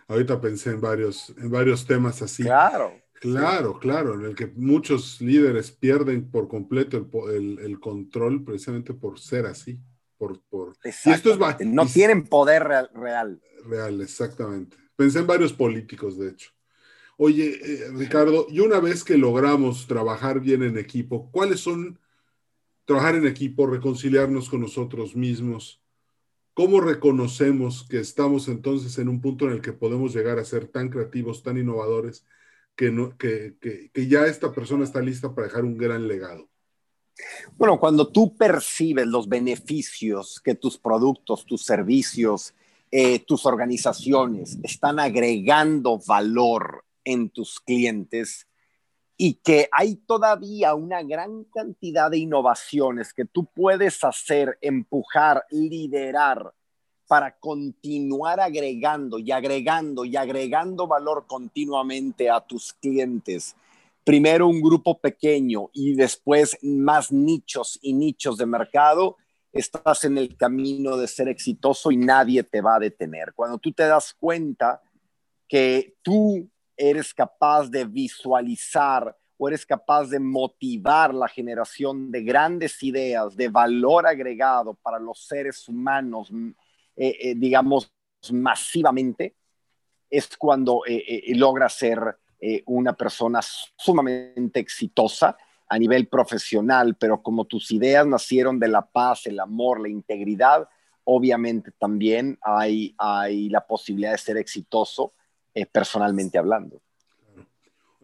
ahorita 0.09 0.41
pensé 0.41 0.71
en 0.71 0.81
varios, 0.81 1.31
en 1.39 1.51
varios 1.51 1.87
temas 1.87 2.21
así. 2.23 2.43
Claro. 2.43 2.93
Claro, 3.21 3.79
claro, 3.81 4.15
en 4.15 4.27
el 4.27 4.37
que 4.37 4.47
muchos 4.47 5.21
líderes 5.21 5.73
pierden 5.73 6.31
por 6.31 6.47
completo 6.47 7.09
el, 7.31 7.81
control 7.81 8.45
precisamente 8.45 8.95
por 8.95 9.19
ser 9.19 9.47
así. 9.47 9.81
Por, 10.19 10.41
por... 10.51 10.77
Y 10.85 11.11
esto 11.11 11.33
es, 11.33 11.67
no 11.67 11.87
tienen 11.87 12.27
poder 12.27 12.65
real, 12.65 12.91
real. 13.65 14.01
exactamente. 14.01 14.77
Pensé 14.97 15.21
en 15.21 15.27
varios 15.27 15.53
políticos, 15.53 16.19
de 16.19 16.31
hecho. 16.31 16.51
Oye, 17.17 17.59
eh, 17.63 17.91
Ricardo, 17.93 18.47
y 18.49 18.61
una 18.61 18.81
vez 18.81 19.03
que 19.03 19.17
logramos 19.17 19.87
trabajar 19.87 20.41
bien 20.41 20.63
en 20.63 20.77
equipo, 20.77 21.31
¿cuáles 21.31 21.61
son 21.61 21.99
trabajar 22.85 23.17
en 23.17 23.27
equipo, 23.27 23.67
reconciliarnos 23.67 24.49
con 24.49 24.61
nosotros 24.61 25.15
mismos? 25.15 25.83
¿Cómo 26.55 26.81
reconocemos 26.81 27.87
que 27.89 28.01
estamos 28.01 28.49
entonces 28.49 28.99
en 28.99 29.09
un 29.09 29.21
punto 29.21 29.47
en 29.47 29.53
el 29.53 29.61
que 29.61 29.73
podemos 29.73 30.15
llegar 30.15 30.39
a 30.39 30.45
ser 30.45 30.67
tan 30.67 30.89
creativos, 30.89 31.43
tan 31.43 31.59
innovadores, 31.59 32.27
que, 32.75 32.91
no, 32.91 33.17
que, 33.17 33.57
que, 33.61 34.09
ya 34.09 34.27
esta 34.27 34.53
persona 34.53 34.85
está 34.85 35.01
lista 35.01 35.35
para 35.35 35.47
dejar 35.49 35.65
un 35.65 35.77
gran 35.77 36.09
legado? 36.09 36.49
Bueno, 37.57 37.79
cuando 37.81 38.09
tú 38.09 38.37
percibes 38.37 39.07
los 39.07 39.29
beneficios 39.29 40.41
que 40.41 40.55
tus 40.55 40.79
productos, 40.79 41.45
tus 41.45 41.65
servicios, 41.65 42.55
eh, 42.91 43.19
tus 43.21 43.45
organizaciones 43.45 44.59
están 44.63 44.99
agregando 44.99 45.99
valor 46.07 46.85
en 47.05 47.29
tus 47.31 47.61
clientes 47.61 48.47
y 49.17 49.35
que 49.35 49.69
hay 49.73 49.97
todavía 49.97 50.75
una 50.75 51.03
gran 51.03 51.45
cantidad 51.45 52.11
de 52.11 52.19
innovaciones 52.19 53.13
que 53.13 53.25
tú 53.25 53.47
puedes 53.47 54.05
hacer, 54.05 54.57
empujar, 54.61 55.45
liderar 55.51 56.55
para 57.09 57.37
continuar 57.37 58.39
agregando 58.39 59.19
y 59.19 59.33
agregando 59.33 60.05
y 60.05 60.17
agregando 60.17 60.87
valor 60.87 61.25
continuamente 61.27 62.31
a 62.31 62.41
tus 62.41 62.75
clientes. 62.75 63.57
Primero 64.09 64.49
un 64.49 64.63
grupo 64.63 64.99
pequeño 64.99 65.69
y 65.75 65.93
después 65.93 66.57
más 66.63 67.13
nichos 67.13 67.79
y 67.83 67.93
nichos 67.93 68.39
de 68.39 68.47
mercado, 68.47 69.19
estás 69.53 70.03
en 70.05 70.17
el 70.17 70.35
camino 70.35 70.97
de 70.97 71.07
ser 71.07 71.29
exitoso 71.29 71.91
y 71.91 71.99
nadie 71.99 72.43
te 72.43 72.63
va 72.63 72.77
a 72.77 72.79
detener. 72.79 73.35
Cuando 73.35 73.59
tú 73.59 73.71
te 73.71 73.83
das 73.83 74.15
cuenta 74.19 74.81
que 75.47 75.97
tú 76.01 76.49
eres 76.75 77.13
capaz 77.13 77.69
de 77.69 77.85
visualizar 77.85 79.15
o 79.37 79.47
eres 79.47 79.67
capaz 79.67 80.07
de 80.07 80.21
motivar 80.21 81.13
la 81.13 81.29
generación 81.29 82.11
de 82.11 82.23
grandes 82.23 82.83
ideas, 82.83 83.37
de 83.37 83.51
valor 83.51 84.07
agregado 84.07 84.73
para 84.73 84.99
los 84.99 85.27
seres 85.27 85.69
humanos, 85.69 86.31
eh, 86.97 87.15
eh, 87.21 87.35
digamos, 87.37 87.93
masivamente, 88.33 89.37
es 90.09 90.35
cuando 90.39 90.81
eh, 90.87 91.25
logra 91.35 91.69
ser 91.69 92.17
una 92.67 92.93
persona 92.93 93.41
sumamente 93.43 94.61
exitosa 94.61 95.37
a 95.69 95.79
nivel 95.79 96.07
profesional, 96.07 96.97
pero 96.99 97.21
como 97.23 97.45
tus 97.45 97.71
ideas 97.73 98.07
nacieron 98.07 98.59
de 98.59 98.69
la 98.69 98.83
paz, 98.83 99.27
el 99.27 99.41
amor, 99.41 99.81
la 99.81 99.89
integridad, 99.89 100.69
obviamente 101.05 101.73
también 101.79 102.39
hay, 102.41 102.95
hay 102.97 103.49
la 103.49 103.67
posibilidad 103.67 104.13
de 104.13 104.19
ser 104.19 104.37
exitoso 104.37 105.13
personalmente 105.73 106.39
hablando. 106.39 106.81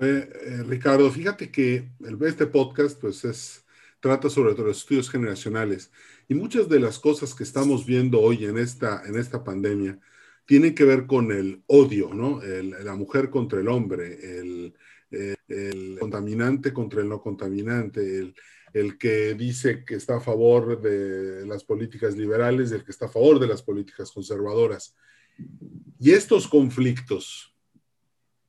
Eh, 0.01 0.29
eh, 0.47 0.63
Ricardo, 0.67 1.09
fíjate 1.11 1.51
que 1.51 1.89
el, 2.05 2.19
este 2.25 2.47
podcast 2.47 3.01
pues 3.01 3.25
es, 3.25 3.65
trata 4.01 4.29
sobre 4.29 4.55
los 4.55 4.77
estudios 4.79 5.09
generacionales 5.09 5.93
y 6.29 6.35
muchas 6.35 6.69
de 6.69 6.81
las 6.81 6.99
cosas 6.99 7.33
que 7.35 7.45
estamos 7.45 7.87
viendo 7.87 8.21
hoy 8.21 8.45
en 8.45 8.59
esta, 8.59 9.03
en 9.07 9.17
esta 9.17 9.45
pandemia 9.45 9.99
tienen 10.47 10.75
que 10.75 10.85
ver 10.85 11.07
con 11.07 11.33
el 11.33 11.63
odio, 11.67 12.13
¿no? 12.13 12.41
la 12.43 12.95
mujer 12.95 13.31
contra 13.31 13.61
el 13.61 13.69
hombre, 13.69 14.39
el, 14.39 14.75
contaminante 15.99 16.73
contra 16.73 17.01
el 17.01 17.09
no 17.09 17.21
contaminante, 17.21 18.33
el, 18.73 18.99
que 18.99 19.35
dice 19.35 19.85
que 19.85 19.95
está 19.95 20.17
a 20.17 20.21
favor 20.21 20.81
de 20.81 21.47
las 21.47 21.63
políticas 21.63 22.17
liberales 22.17 22.73
el 22.73 22.85
que 22.85 22.91
está 22.91 23.07
a 23.07 23.11
favor 23.11 23.39
de 23.39 23.47
las 23.47 23.63
políticas 23.63 24.11
conservadoras. 24.11 24.97
Y 25.99 26.11
estos 26.11 26.49
conflictos, 26.49 27.57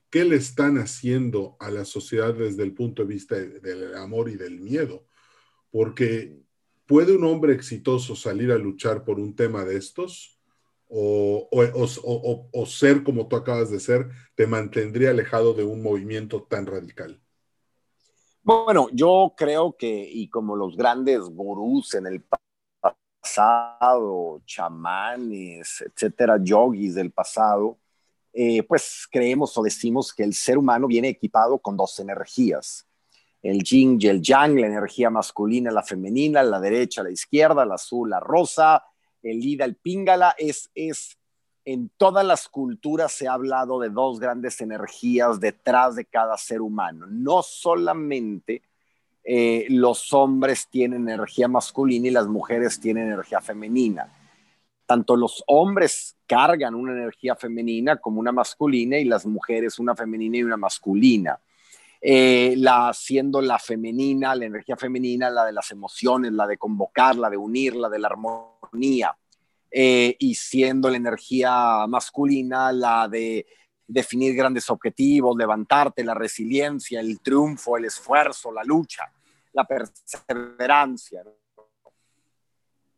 qué 0.09 0.25
le 0.25 0.37
están 0.37 0.77
haciendo 0.77 1.55
a 1.59 1.69
la 1.69 1.85
sociedad 1.85 2.33
desde 2.33 2.63
el 2.63 2.73
punto 2.73 3.03
de 3.03 3.13
vista 3.13 3.35
del 3.35 3.95
amor 3.95 4.29
y 4.29 4.35
del 4.35 4.59
miedo. 4.59 5.05
Porque 5.71 6.37
¿puede 6.85 7.15
un 7.15 7.23
hombre 7.23 7.53
exitoso 7.53 8.15
salir 8.15 8.51
a 8.51 8.57
luchar 8.57 9.03
por 9.03 9.19
un 9.19 9.35
tema 9.35 9.63
de 9.63 9.77
estos? 9.77 10.34
O, 10.97 11.49
o, 11.51 12.65
ser 12.65 13.03
como 13.03 13.27
tú 13.27 13.35
acabas 13.35 13.69
de 13.69 13.81
ser 13.81 14.07
te 14.33 14.47
mantendría 14.47 15.09
alejado 15.09 15.53
de 15.53 15.65
un 15.65 15.83
movimiento 15.83 16.43
tan 16.43 16.65
radical? 16.65 17.21
Bueno, 18.41 18.87
yo 18.93 19.33
creo 19.35 19.75
que, 19.77 20.09
y 20.09 20.29
como 20.29 20.55
los 20.55 20.77
grandes 20.77 21.19
gurús 21.23 21.95
en 21.95 22.07
el 22.07 22.23
pasado, 23.21 24.41
chamanes, 24.45 25.83
etcétera, 25.85 26.39
yogis 26.41 26.95
del 26.95 27.11
pasado, 27.11 27.77
eh, 28.31 28.63
pues 28.63 29.05
creemos 29.11 29.57
o 29.57 29.63
decimos 29.63 30.13
que 30.13 30.23
el 30.23 30.33
ser 30.33 30.57
humano 30.57 30.87
viene 30.87 31.09
equipado 31.09 31.59
con 31.59 31.75
dos 31.75 31.99
energías, 31.99 32.87
el 33.41 33.63
yin 33.63 33.97
y 33.99 34.07
el 34.07 34.21
yang, 34.21 34.57
la 34.57 34.67
energía 34.67 35.09
masculina, 35.09 35.71
la 35.71 35.83
femenina, 35.83 36.41
la 36.41 36.61
derecha, 36.61 37.03
la 37.03 37.11
izquierda, 37.11 37.65
la 37.65 37.75
azul, 37.75 38.09
la 38.09 38.21
rosa, 38.21 38.81
el 39.29 39.43
ida, 39.45 39.65
el 39.65 39.75
pingala, 39.75 40.35
es, 40.37 40.69
es, 40.75 41.17
en 41.65 41.89
todas 41.97 42.25
las 42.25 42.47
culturas 42.47 43.11
se 43.11 43.27
ha 43.27 43.33
hablado 43.33 43.79
de 43.79 43.89
dos 43.89 44.19
grandes 44.19 44.61
energías 44.61 45.39
detrás 45.39 45.95
de 45.95 46.05
cada 46.05 46.37
ser 46.37 46.61
humano, 46.61 47.05
no 47.07 47.43
solamente 47.43 48.61
eh, 49.23 49.65
los 49.69 50.13
hombres 50.13 50.67
tienen 50.69 51.09
energía 51.09 51.47
masculina 51.47 52.07
y 52.07 52.11
las 52.11 52.27
mujeres 52.27 52.79
tienen 52.79 53.07
energía 53.07 53.41
femenina 53.41 54.11
tanto 54.85 55.15
los 55.15 55.43
hombres 55.47 56.15
cargan 56.27 56.75
una 56.75 56.93
energía 56.93 57.35
femenina 57.35 57.97
como 57.97 58.19
una 58.19 58.31
masculina 58.31 58.97
y 58.97 59.05
las 59.05 59.25
mujeres 59.25 59.79
una 59.79 59.95
femenina 59.95 60.37
y 60.37 60.43
una 60.43 60.57
masculina. 60.57 61.39
Eh, 62.07 62.53
la, 62.57 62.93
siendo 62.93 63.41
la 63.41 63.57
femenina, 63.57 64.35
la 64.35 64.45
energía 64.45 64.77
femenina, 64.77 65.27
la 65.31 65.43
de 65.43 65.51
las 65.51 65.71
emociones, 65.71 66.31
la 66.33 66.45
de 66.45 66.55
convocar, 66.55 67.15
la 67.15 67.31
de 67.31 67.37
unir, 67.37 67.75
la 67.75 67.89
de 67.89 67.97
la 67.97 68.09
armonía, 68.09 69.17
eh, 69.71 70.15
y 70.19 70.35
siendo 70.35 70.87
la 70.91 70.97
energía 70.97 71.87
masculina, 71.87 72.71
la 72.71 73.07
de 73.07 73.47
definir 73.87 74.35
grandes 74.35 74.69
objetivos, 74.69 75.35
levantarte, 75.35 76.03
la 76.03 76.13
resiliencia, 76.13 76.99
el 76.99 77.19
triunfo, 77.21 77.75
el 77.75 77.85
esfuerzo, 77.85 78.51
la 78.51 78.63
lucha, 78.63 79.11
la 79.53 79.65
perseverancia 79.65 81.23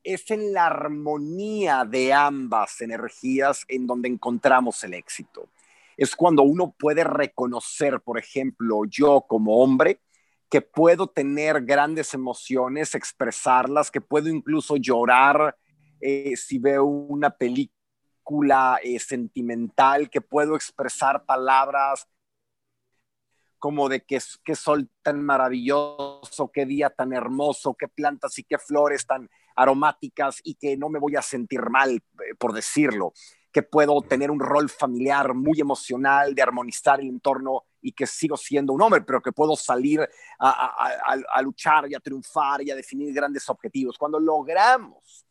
es 0.04 0.30
en 0.32 0.52
la 0.52 0.66
armonía 0.66 1.86
de 1.86 2.12
ambas 2.12 2.82
energías 2.82 3.64
en 3.70 3.88
donde 3.88 4.10
encontramos 4.10 4.84
el 4.84 4.96
éxito. 4.96 5.48
Es 5.98 6.16
cuando 6.16 6.44
uno 6.44 6.76
puede 6.78 7.04
reconocer, 7.04 8.00
por 8.02 8.18
ejemplo, 8.18 8.84
yo 8.88 9.26
como 9.28 9.58
hombre, 9.58 10.00
que 10.50 10.62
puedo 10.62 11.08
tener 11.08 11.66
grandes 11.66 12.14
emociones, 12.14 12.96
expresarlas, 12.96 13.92
que 13.92 14.00
puedo 14.00 14.30
incluso 14.30 14.78
llorar 14.78 15.58
eh, 16.00 16.38
si 16.38 16.60
veo 16.60 16.86
una 16.86 17.32
película 17.32 18.80
eh, 18.84 19.00
sentimental, 19.00 20.10
que 20.10 20.22
puedo 20.22 20.56
expresar 20.56 21.26
palabras 21.26 22.08
como 23.60 23.90
de 23.90 24.02
qué, 24.02 24.20
qué 24.44 24.56
sol 24.56 24.90
tan 25.02 25.24
maravilloso, 25.24 26.52
qué 26.54 26.66
día 26.66 26.90
tan 26.90 27.12
hermoso, 27.14 27.74
qué 27.74 27.88
plantas 27.88 28.38
y 28.38 28.44
qué 28.44 28.58
flores 28.58 29.06
tan 29.06 29.30
aromáticas 29.56 30.40
y 30.44 30.56
que 30.56 30.78
no 30.78 30.90
me 30.90 31.00
voy 31.00 31.16
a 31.16 31.22
sentir 31.22 31.62
mal 31.70 31.92
eh, 31.92 32.36
por 32.38 32.54
decirlo, 32.54 33.14
que 33.58 33.64
puedo 33.64 34.04
tener 34.04 34.30
un 34.30 34.40
rol 34.40 34.70
familiar 34.70 35.34
muy 35.34 35.60
emocional, 35.60 36.36
de 36.36 36.44
armonizar 36.44 37.00
el 37.00 37.08
entorno 37.08 37.64
y 37.82 37.92
que 37.92 38.06
sigo 38.06 38.38
siendo 38.38 38.72
un 38.72 38.84
hombre, 38.84 39.02
pero 39.02 39.20
que 39.20 39.32
puedo 39.32 39.56
salir 39.56 40.08
a, 40.38 41.42
luchar 41.42 41.90
y 41.90 41.96
a 41.96 42.00
triunfar 42.00 42.62
y 42.62 42.70
a 42.70 42.76
definir 42.76 43.12
grandes 43.16 43.50
objetivos. 43.50 43.98
Cuando 43.98 44.20
logramos 44.20 45.26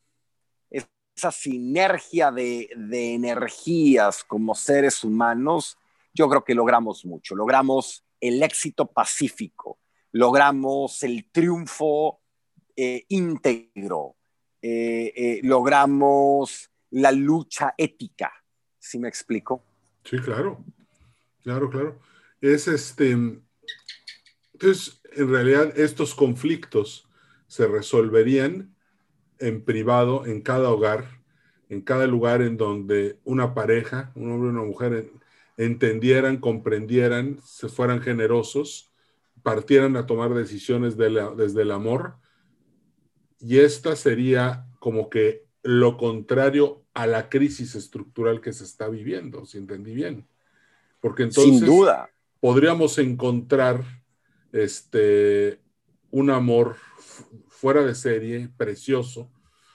esa 0.68 1.30
sinergia 1.30 2.32
de, 2.32 2.68
energías 2.90 4.24
como 4.24 4.56
seres 4.56 5.04
humanos, 5.04 5.78
yo 6.12 6.28
creo 6.28 6.42
que 6.42 6.56
logramos 6.56 7.04
mucho. 7.04 7.36
Logramos 7.36 8.04
el 8.20 8.42
éxito 8.42 8.86
pacífico, 8.86 9.78
logramos 10.10 11.00
el 11.04 11.30
triunfo 11.30 12.22
eh, 12.74 13.04
íntegro, 13.06 14.16
eh, 14.60 15.12
eh, 15.14 15.40
logramos 15.44 16.72
la 16.96 17.12
lucha 17.12 17.74
ética, 17.76 18.32
¿sí 18.78 18.98
me 18.98 19.08
explico? 19.08 19.62
Sí, 20.02 20.18
claro, 20.18 20.64
claro, 21.42 21.68
claro. 21.68 22.00
Es 22.40 22.68
este, 22.68 23.10
entonces, 23.10 25.02
en 25.12 25.30
realidad 25.30 25.78
estos 25.78 26.14
conflictos 26.14 27.06
se 27.48 27.66
resolverían 27.66 28.74
en 29.38 29.62
privado, 29.62 30.24
en 30.24 30.40
cada 30.40 30.70
hogar, 30.70 31.20
en 31.68 31.82
cada 31.82 32.06
lugar 32.06 32.40
en 32.40 32.56
donde 32.56 33.18
una 33.24 33.52
pareja, 33.52 34.10
un 34.14 34.32
hombre 34.32 34.48
y 34.48 34.52
una 34.52 34.62
mujer, 34.62 35.10
entendieran, 35.58 36.38
comprendieran, 36.38 37.40
se 37.44 37.68
fueran 37.68 38.00
generosos, 38.00 38.90
partieran 39.42 39.96
a 39.96 40.06
tomar 40.06 40.32
decisiones 40.32 40.96
desde 40.96 41.62
el 41.62 41.70
amor. 41.72 42.16
Y 43.38 43.58
esta 43.58 43.96
sería 43.96 44.66
como 44.78 45.10
que 45.10 45.44
lo 45.62 45.98
contrario 45.98 46.85
a 46.96 47.06
la 47.06 47.28
crisis 47.28 47.74
estructural 47.74 48.40
que 48.40 48.54
se 48.54 48.64
está 48.64 48.88
viviendo, 48.88 49.44
si 49.44 49.58
entendí 49.58 49.92
bien. 49.92 50.26
Porque 50.98 51.24
entonces 51.24 51.58
Sin 51.58 51.66
duda. 51.66 52.08
podríamos 52.40 52.96
encontrar 52.96 53.84
este, 54.50 55.60
un 56.10 56.30
amor 56.30 56.76
fuera 57.48 57.84
de 57.84 57.94
serie, 57.94 58.48
precioso, 58.56 59.30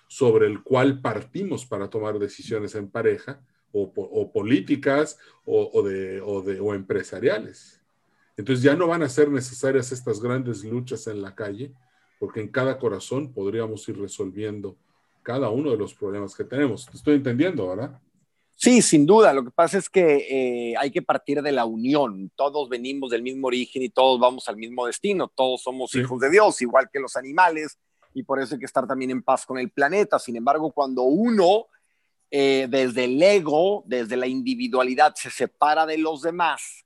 sobre 0.08 0.48
el 0.48 0.64
cual 0.64 1.00
partimos 1.00 1.64
para 1.64 1.92
tomar 1.92 2.18
decisiones 2.18 2.74
en 2.74 2.90
pareja, 2.90 3.40
o, 3.72 4.32
políticas 4.34 5.20
o, 5.46 5.84
de, 5.84 6.20
o 6.22 6.74
empresariales. 6.74 7.84
Entonces 8.36 8.64
ya 8.64 8.76
no 8.76 8.88
van 8.88 9.04
a 9.04 9.10
ser 9.10 9.30
necesarias 9.30 9.92
estas 9.92 10.20
grandes 10.20 10.64
luchas 10.64 11.06
en 11.06 11.22
la 11.22 11.36
calle, 11.36 11.72
porque 12.20 12.42
en 12.42 12.48
cada 12.48 12.80
corazón 12.80 13.32
podríamos 13.32 13.88
ir 13.88 14.00
resolviendo 14.00 14.76
cada 15.24 15.50
uno 15.50 15.72
de 15.72 15.78
los 15.78 15.94
problemas 15.94 16.36
que 16.36 16.44
tenemos. 16.44 16.86
Te 16.86 16.98
estoy 16.98 17.16
entendiendo, 17.16 17.70
¿verdad? 17.70 18.00
Sí, 18.56 18.82
sin 18.82 19.06
duda. 19.06 19.34
Lo 19.34 19.44
que 19.44 19.52
pasa 19.52 19.78
es 19.78 19.90
que 19.90 20.18
eh, 20.72 20.76
hay 20.78 20.92
que 20.92 21.02
partir 21.02 21.42
de 21.42 21.52
la 21.52 21.66
unión. 21.66 22.32
Todos 22.36 22.70
venimos 22.70 23.10
del 23.10 23.24
mismo 23.24 23.48
origen 23.48 23.82
y 23.82 23.90
todos 23.90 24.20
vamos 24.20 24.48
al 24.48 24.58
mismo 24.58 24.86
destino. 24.86 25.28
Todos 25.28 25.64
somos 25.64 25.96
hijos 25.96 26.20
de 26.20 26.30
Dios, 26.30 26.62
igual 26.62 26.90
que 26.92 27.00
los 27.00 27.16
animales, 27.16 27.80
y 28.14 28.24
por 28.24 28.40
eso 28.40 28.54
hay 28.54 28.60
que 28.60 28.66
estar 28.66 28.86
también 28.86 29.12
en 29.12 29.24
paz 29.24 29.46
con 29.46 29.58
el 29.58 29.72
planeta. 29.72 30.20
Sin 30.20 30.36
embargo, 30.36 30.72
cuando 30.72 31.04
uno 31.04 31.68
eh, 32.34 32.68
desde 32.70 33.04
el 33.06 33.22
ego, 33.22 33.84
desde 33.86 34.16
la 34.16 34.26
individualidad, 34.26 35.14
se 35.16 35.30
separa 35.30 35.86
de 35.86 35.98
los 35.98 36.22
demás, 36.22 36.86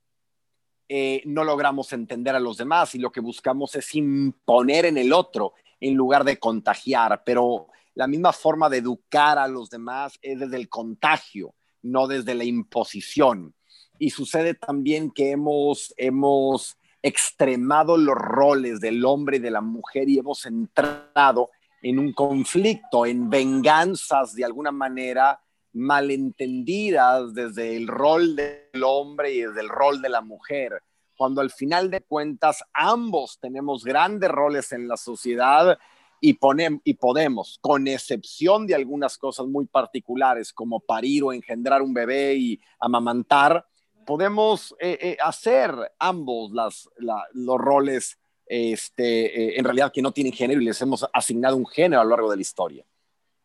eh, 0.88 1.22
no 1.24 1.44
logramos 1.44 1.92
entender 1.92 2.34
a 2.34 2.40
los 2.40 2.56
demás 2.56 2.94
y 2.94 2.98
lo 2.98 3.12
que 3.12 3.20
buscamos 3.20 3.74
es 3.76 3.94
imponer 3.94 4.86
en 4.86 4.98
el 4.98 5.12
otro 5.12 5.54
en 5.78 5.94
lugar 5.94 6.24
de 6.24 6.38
contagiar. 6.38 7.22
Pero 7.24 7.68
la 7.96 8.06
misma 8.06 8.32
forma 8.32 8.68
de 8.68 8.76
educar 8.76 9.38
a 9.38 9.48
los 9.48 9.70
demás 9.70 10.18
es 10.20 10.38
desde 10.38 10.56
el 10.56 10.68
contagio, 10.68 11.54
no 11.82 12.06
desde 12.06 12.34
la 12.34 12.44
imposición. 12.44 13.54
Y 13.98 14.10
sucede 14.10 14.52
también 14.52 15.10
que 15.10 15.30
hemos, 15.30 15.94
hemos 15.96 16.76
extremado 17.02 17.96
los 17.96 18.14
roles 18.14 18.80
del 18.80 19.02
hombre 19.06 19.38
y 19.38 19.40
de 19.40 19.50
la 19.50 19.62
mujer 19.62 20.10
y 20.10 20.18
hemos 20.18 20.44
entrado 20.44 21.50
en 21.80 21.98
un 21.98 22.12
conflicto, 22.12 23.06
en 23.06 23.30
venganzas 23.30 24.34
de 24.34 24.44
alguna 24.44 24.72
manera 24.72 25.40
malentendidas 25.72 27.32
desde 27.32 27.78
el 27.78 27.88
rol 27.88 28.36
del 28.36 28.82
hombre 28.84 29.32
y 29.32 29.40
desde 29.40 29.62
el 29.62 29.70
rol 29.70 30.02
de 30.02 30.10
la 30.10 30.20
mujer, 30.20 30.82
cuando 31.16 31.40
al 31.40 31.50
final 31.50 31.90
de 31.90 32.02
cuentas 32.02 32.62
ambos 32.74 33.38
tenemos 33.40 33.84
grandes 33.84 34.30
roles 34.30 34.72
en 34.72 34.86
la 34.86 34.98
sociedad 34.98 35.78
y, 36.20 36.38
y 36.84 36.94
podemos, 36.94 37.58
con 37.60 37.86
excepción 37.88 38.66
de 38.66 38.74
algunas 38.74 39.18
cosas 39.18 39.46
muy 39.46 39.66
particulares 39.66 40.52
como 40.52 40.80
parir 40.80 41.24
o 41.24 41.32
engendrar 41.32 41.82
un 41.82 41.94
bebé 41.94 42.34
y 42.34 42.60
amamantar, 42.80 43.66
podemos 44.06 44.74
eh, 44.80 44.98
eh, 45.00 45.16
hacer 45.22 45.74
ambos 45.98 46.52
las, 46.52 46.88
los 47.34 47.58
roles 47.58 48.18
este, 48.46 49.26
eh, 49.26 49.58
en 49.58 49.64
realidad 49.64 49.92
que 49.92 50.00
no 50.00 50.12
tienen 50.12 50.32
género 50.32 50.60
y 50.60 50.64
les 50.64 50.80
hemos 50.80 51.04
asignado 51.12 51.56
un 51.56 51.66
género 51.66 52.00
a 52.00 52.04
lo 52.04 52.10
largo 52.10 52.30
de 52.30 52.36
la 52.36 52.42
historia. 52.42 52.84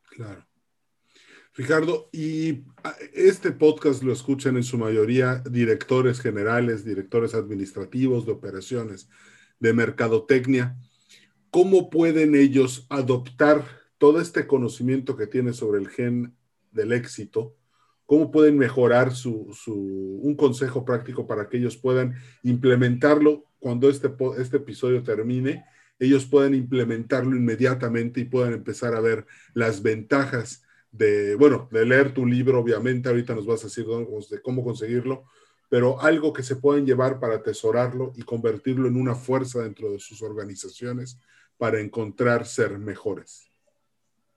Claro. 0.10 0.46
Ricardo, 1.54 2.10
y 2.14 2.64
ah, 2.84 2.96
este 3.14 3.52
podcast 3.52 4.04
lo 4.04 4.14
escuchan 4.14 4.56
en 4.56 4.64
su 4.64 4.78
mayoría 4.78 5.44
directores 5.50 6.22
generales, 6.22 6.86
directores 6.86 7.34
administrativos 7.34 8.26
de 8.26 8.32
operaciones, 8.32 9.10
de 9.60 9.74
mercadotecnia. 9.74 10.78
¿Cómo 11.52 11.90
pueden 11.90 12.34
ellos 12.34 12.86
adoptar 12.88 13.66
todo 13.98 14.22
este 14.22 14.48
conocimiento 14.48 15.18
que 15.18 15.28
tienen 15.28 15.54
sobre 15.54 15.82
el 15.82 15.90
gen 15.90 16.34
del 16.72 16.94
éxito? 16.94 17.58
¿Cómo 18.06 18.32
pueden 18.32 18.58
mejorar 18.58 19.14
su, 19.14 19.54
un 19.68 20.36
consejo 20.38 20.86
práctico 20.86 21.28
para 21.28 21.50
que 21.50 21.58
ellos 21.58 21.76
puedan 21.76 22.16
implementarlo 22.44 23.44
cuando 23.60 23.90
este, 23.90 24.10
este 24.38 24.58
episodio 24.58 25.04
termine? 25.04 25.66
Ellos 26.00 26.26
puedan 26.26 26.56
implementarlo 26.56 27.36
inmediatamente 27.36 28.22
y 28.22 28.26
puedan 28.26 28.54
empezar 28.54 28.96
a 28.96 29.02
ver 29.02 29.26
las 29.54 29.84
ventajas 29.84 30.64
de, 30.90 31.36
bueno, 31.36 31.68
de 31.70 31.86
leer 31.86 32.14
tu 32.14 32.26
libro, 32.26 32.60
obviamente, 32.60 33.10
ahorita 33.10 33.36
nos 33.36 33.46
vas 33.46 33.60
a 33.62 33.68
decir 33.68 33.86
de 33.86 34.42
cómo 34.42 34.64
conseguirlo, 34.64 35.26
pero 35.68 36.00
algo 36.02 36.32
que 36.32 36.44
se 36.44 36.56
pueden 36.56 36.86
llevar 36.86 37.20
para 37.20 37.36
atesorarlo 37.36 38.14
y 38.16 38.22
convertirlo 38.22 38.88
en 38.88 38.96
una 38.96 39.16
fuerza 39.16 39.64
dentro 39.64 39.92
de 39.92 40.00
sus 40.00 40.22
organizaciones 40.22 41.20
para 41.62 41.80
encontrar 41.80 42.48
ser 42.48 42.80
mejores. 42.80 43.52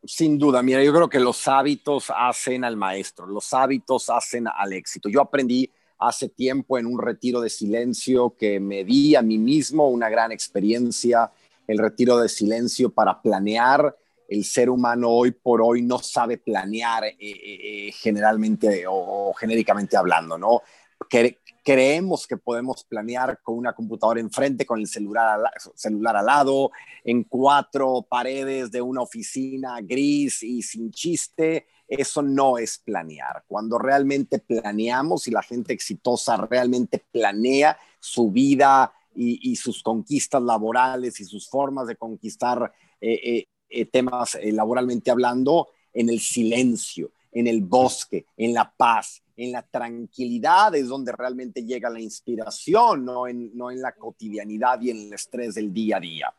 Sin 0.04 0.38
duda, 0.38 0.62
mira, 0.62 0.84
yo 0.84 0.92
creo 0.92 1.08
que 1.08 1.18
los 1.18 1.48
hábitos 1.48 2.12
hacen 2.14 2.64
al 2.64 2.76
maestro, 2.76 3.26
los 3.26 3.54
hábitos 3.54 4.10
hacen 4.10 4.46
al 4.46 4.74
éxito. 4.74 5.08
Yo 5.08 5.22
aprendí 5.22 5.70
hace 5.98 6.28
tiempo 6.28 6.76
en 6.76 6.84
un 6.84 7.00
retiro 7.00 7.40
de 7.40 7.48
silencio 7.48 8.36
que 8.38 8.60
me 8.60 8.84
di 8.84 9.14
a 9.14 9.22
mí 9.22 9.38
mismo 9.38 9.88
una 9.88 10.10
gran 10.10 10.32
experiencia, 10.32 11.32
el 11.66 11.78
retiro 11.78 12.18
de 12.18 12.28
silencio 12.28 12.90
para 12.90 13.22
planear 13.22 13.96
el 14.28 14.44
ser 14.44 14.68
humano 14.68 15.08
hoy 15.08 15.30
por 15.30 15.62
hoy 15.62 15.80
no 15.80 16.00
sabe 16.00 16.36
planear 16.36 17.04
eh, 17.04 17.16
eh, 17.20 17.38
eh, 17.88 17.92
generalmente 17.92 18.84
o, 18.86 19.32
genéricamente 19.32 19.96
hablando, 19.96 20.36
¿no? 20.36 20.60
Creemos 21.08 22.26
que 22.26 22.36
podemos 22.36 22.84
planear 22.84 23.40
con 23.42 23.56
una 23.56 23.72
computadora 23.72 24.20
enfrente, 24.20 24.66
con 24.66 24.80
el 24.80 24.86
celular 24.86 25.40
al, 25.40 25.46
celular 25.74 26.16
al 26.16 26.26
lado, 26.26 26.70
en 27.04 27.24
cuatro 27.24 28.06
paredes 28.08 28.70
de 28.70 28.82
una 28.82 29.00
oficina 29.00 29.80
gris 29.80 30.42
y 30.42 30.62
sin 30.62 30.90
chiste. 30.90 31.66
Eso 31.88 32.22
no 32.22 32.58
es 32.58 32.78
planear. 32.78 33.44
Cuando 33.46 33.78
realmente 33.78 34.38
planeamos 34.38 35.28
y 35.28 35.30
la 35.30 35.42
gente 35.42 35.72
exitosa 35.72 36.36
realmente 36.36 37.04
planea 37.10 37.78
su 37.98 38.30
vida 38.30 38.92
y, 39.14 39.54
sus 39.56 39.82
conquistas 39.82 40.42
laborales 40.42 41.20
y 41.20 41.24
sus 41.24 41.48
formas 41.48 41.86
de 41.86 41.94
conquistar 41.94 42.72
eh, 43.00 43.46
temas 43.92 44.34
eh, 44.34 44.50
laboralmente 44.50 45.10
hablando, 45.10 45.68
en 45.94 46.08
el 46.08 46.20
silencio, 46.20 47.12
en 47.34 47.46
el 47.46 47.60
bosque, 47.62 48.26
en 48.36 48.54
la 48.54 48.72
paz, 48.74 49.22
en 49.36 49.52
la 49.52 49.62
tranquilidad 49.62 50.74
es 50.74 50.88
donde 50.88 51.12
realmente 51.12 51.64
llega 51.64 51.90
la 51.90 52.00
inspiración, 52.00 53.04
no 53.04 53.26
en, 53.26 53.50
no 53.54 53.70
en 53.70 53.82
la 53.82 53.92
cotidianidad 53.92 54.80
y 54.80 54.90
en 54.90 54.98
el 54.98 55.12
estrés 55.12 55.56
del 55.56 55.72
día 55.72 55.96
a 55.96 56.00
día. 56.00 56.34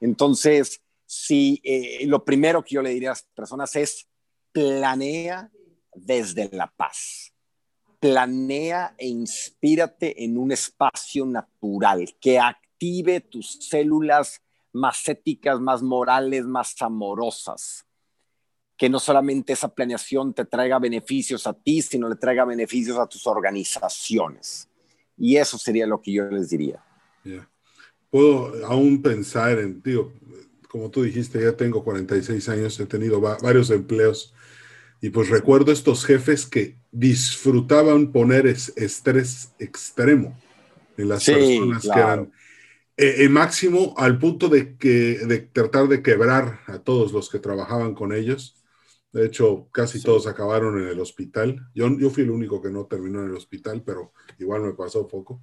Entonces, 0.00 0.80
si 1.04 1.60
eh, 1.64 2.06
lo 2.06 2.24
primero 2.24 2.62
que 2.62 2.76
yo 2.76 2.82
le 2.82 2.90
diría 2.90 3.10
a 3.10 3.12
las 3.12 3.26
personas 3.34 3.74
es 3.76 4.06
planea 4.52 5.50
desde 5.94 6.48
la 6.52 6.66
paz. 6.66 7.32
Planea 7.98 8.94
e 8.96 9.08
inspírate 9.08 10.24
en 10.24 10.38
un 10.38 10.52
espacio 10.52 11.26
natural 11.26 12.16
que 12.20 12.38
active 12.38 13.20
tus 13.20 13.58
células 13.68 14.40
más 14.72 15.08
éticas, 15.08 15.58
más 15.60 15.82
morales, 15.82 16.44
más 16.44 16.74
amorosas. 16.80 17.85
Que 18.76 18.88
no 18.88 18.98
solamente 19.00 19.52
esa 19.52 19.68
planeación 19.68 20.34
te 20.34 20.44
traiga 20.44 20.78
beneficios 20.78 21.46
a 21.46 21.54
ti, 21.54 21.80
sino 21.82 22.08
le 22.08 22.16
traiga 22.16 22.44
beneficios 22.44 22.98
a 22.98 23.06
tus 23.06 23.26
organizaciones. 23.26 24.68
Y 25.16 25.36
eso 25.36 25.56
sería 25.56 25.86
lo 25.86 26.00
que 26.00 26.12
yo 26.12 26.28
les 26.30 26.50
diría. 26.50 26.82
Puedo 28.10 28.66
aún 28.66 29.02
pensar 29.02 29.58
en, 29.58 29.82
digo, 29.82 30.12
como 30.68 30.90
tú 30.90 31.02
dijiste, 31.02 31.42
ya 31.42 31.52
tengo 31.52 31.82
46 31.82 32.48
años, 32.48 32.78
he 32.78 32.86
tenido 32.86 33.20
varios 33.20 33.70
empleos, 33.70 34.34
Y 35.00 35.10
pues 35.10 35.28
recuerdo 35.28 35.72
estos 35.72 36.04
jefes 36.04 36.46
que 36.46 36.76
disfrutaban 36.90 38.12
poner 38.12 38.46
estrés 38.46 39.52
extremo 39.58 40.38
en 40.96 41.08
las 41.08 41.24
personas 41.24 41.82
que 41.82 41.98
eran 41.98 42.32
eh, 42.96 43.28
máximo 43.28 43.94
al 43.98 44.18
punto 44.18 44.48
de, 44.48 44.76
que, 44.76 45.18
de 45.26 45.38
tratar 45.40 45.88
de 45.88 46.02
quebrar 46.02 46.60
a 46.66 46.78
todos 46.78 47.12
los 47.12 47.28
que 47.28 47.38
trabajaban 47.38 47.94
con 47.94 48.14
ellos. 48.14 48.56
De 49.16 49.24
hecho, 49.24 49.66
casi 49.72 50.02
todos 50.02 50.26
acabaron 50.26 50.78
en 50.78 50.88
el 50.88 51.00
hospital. 51.00 51.70
Yo, 51.74 51.88
yo 51.98 52.10
fui 52.10 52.24
el 52.24 52.30
único 52.30 52.60
que 52.60 52.68
no 52.68 52.84
terminó 52.84 53.22
en 53.22 53.30
el 53.30 53.34
hospital, 53.34 53.82
pero 53.82 54.12
igual 54.38 54.60
me 54.60 54.74
pasó 54.74 55.08
poco. 55.08 55.40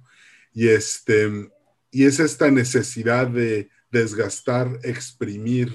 Y, 0.52 0.68
este, 0.68 1.50
y 1.90 2.04
es 2.04 2.20
esta 2.20 2.52
necesidad 2.52 3.26
de 3.26 3.70
desgastar, 3.90 4.78
exprimir. 4.84 5.72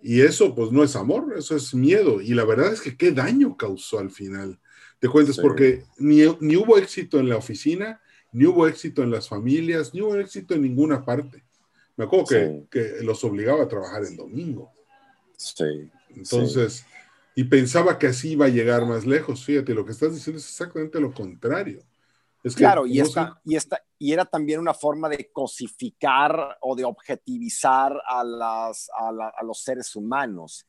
Y 0.00 0.22
eso 0.22 0.54
pues 0.54 0.72
no 0.72 0.82
es 0.82 0.96
amor, 0.96 1.34
eso 1.36 1.54
es 1.56 1.74
miedo. 1.74 2.22
Y 2.22 2.32
la 2.32 2.46
verdad 2.46 2.72
es 2.72 2.80
que 2.80 2.96
qué 2.96 3.12
daño 3.12 3.54
causó 3.54 3.98
al 3.98 4.10
final. 4.10 4.58
Te 4.98 5.06
cuentas, 5.06 5.38
porque 5.38 5.84
ni, 5.98 6.22
ni 6.40 6.56
hubo 6.56 6.78
éxito 6.78 7.20
en 7.20 7.28
la 7.28 7.36
oficina, 7.36 8.00
ni 8.32 8.46
hubo 8.46 8.66
éxito 8.66 9.02
en 9.02 9.10
las 9.10 9.28
familias, 9.28 9.92
ni 9.92 10.00
hubo 10.00 10.16
éxito 10.16 10.54
en 10.54 10.62
ninguna 10.62 11.04
parte. 11.04 11.44
Me 11.98 12.06
acuerdo 12.06 12.24
que, 12.24 12.64
que, 12.70 13.04
los 13.04 13.22
obligaba 13.24 13.64
a 13.64 13.68
trabajar 13.68 14.04
el 14.04 14.16
domingo. 14.16 14.72
Sí. 15.36 15.90
Entonces, 16.16 16.86
y 17.40 17.44
pensaba 17.44 17.98
que 17.98 18.08
así 18.08 18.32
iba 18.32 18.44
a 18.44 18.50
llegar 18.50 18.84
más 18.84 19.06
lejos. 19.06 19.42
Fíjate, 19.46 19.72
lo 19.72 19.86
que 19.86 19.92
estás 19.92 20.12
diciendo 20.12 20.38
es 20.38 20.46
exactamente 20.46 21.00
lo 21.00 21.10
contrario. 21.10 21.82
Es 22.44 22.54
claro, 22.54 22.86
y, 22.86 23.00
esta, 23.00 23.40
y, 23.46 23.56
esta, 23.56 23.82
y 23.98 24.12
era 24.12 24.26
también 24.26 24.60
una 24.60 24.74
forma 24.74 25.08
de 25.08 25.30
cosificar 25.32 26.58
o 26.60 26.76
de 26.76 26.84
objetivizar 26.84 27.98
a, 28.06 28.22
las, 28.22 28.90
a, 28.94 29.42
los 29.42 29.62
seres 29.62 29.96
humanos. 29.96 30.66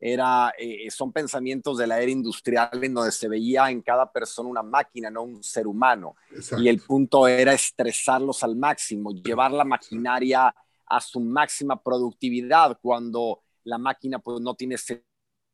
Era, 0.00 0.52
eh, 0.58 0.90
son 0.90 1.12
pensamientos 1.12 1.78
de 1.78 1.86
la 1.86 2.00
era 2.00 2.10
industrial 2.10 2.70
en 2.82 2.92
donde 2.92 3.12
se 3.12 3.28
veía 3.28 3.70
en 3.70 3.80
cada 3.80 4.10
persona 4.10 4.48
una 4.48 4.64
máquina, 4.64 5.12
no 5.12 5.22
un 5.22 5.44
ser 5.44 5.68
humano. 5.68 6.16
Y 6.58 6.68
el 6.68 6.80
punto 6.80 7.28
era 7.28 7.52
estresarlos 7.52 8.42
al 8.42 8.56
máximo, 8.56 9.12
llevar 9.12 9.52
la 9.52 9.64
maquinaria 9.64 10.52
a 10.86 11.00
su 11.00 11.20
máxima 11.20 11.80
productividad 11.80 12.80
cuando 12.82 13.44
la 13.62 13.78
máquina 13.78 14.18
pues 14.18 14.40
no 14.40 14.56
tiene 14.56 14.76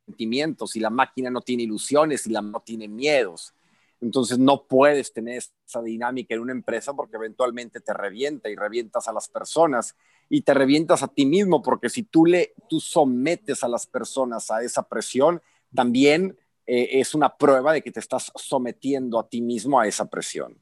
sentimientos 0.07 0.77
y 0.77 0.81
la 0.81 0.90
máquina 0.90 1.29
no 1.31 1.42
tiene 1.42 1.64
ilusiones 1.64 2.27
y 2.27 2.31
la 2.31 2.40
no 2.40 2.61
tiene 2.61 2.88
miedos. 2.88 3.53
Entonces 4.01 4.38
no 4.38 4.64
puedes 4.64 5.12
tener 5.12 5.42
esa 5.66 5.83
dinámica 5.83 6.35
en 6.35 6.40
una 6.40 6.53
empresa 6.53 6.95
porque 6.95 7.16
eventualmente 7.16 7.81
te 7.81 7.92
revienta 7.92 8.49
y 8.49 8.57
revientas 8.57 9.09
a 9.09 9.12
las 9.12 9.29
personas 9.29 9.97
y 10.29 10.42
te 10.42 10.55
revientas 10.55 11.03
a 11.03 11.09
ti 11.09 11.27
mismo 11.27 11.62
porque 11.62 11.88
si 11.88 12.03
tú 12.03 12.27
le 12.27 12.55
tú 12.69 12.81
sometes 12.81 13.64
a 13.64 13.69
las 13.69 13.87
personas 13.87 14.51
a 14.51 14.62
esa 14.62 14.83
presión, 14.83 15.42
también 15.75 16.38
eh, 16.66 17.01
es 17.01 17.14
una 17.14 17.37
prueba 17.37 17.73
de 17.73 17.83
que 17.83 17.90
te 17.90 18.01
estás 18.01 18.33
sometiendo 18.35 19.19
a 19.19 19.29
ti 19.29 19.40
mismo 19.40 19.81
a 19.81 19.87
esa 19.87 20.09
presión. 20.09 20.59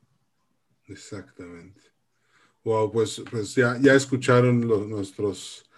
Exactamente. 0.87 1.81
Wow, 2.63 2.91
pues, 2.93 3.23
pues 3.31 3.55
ya, 3.55 3.79
ya 3.81 3.95
escucharon 3.95 4.67
los, 4.67 4.87
nuestros 4.87 5.69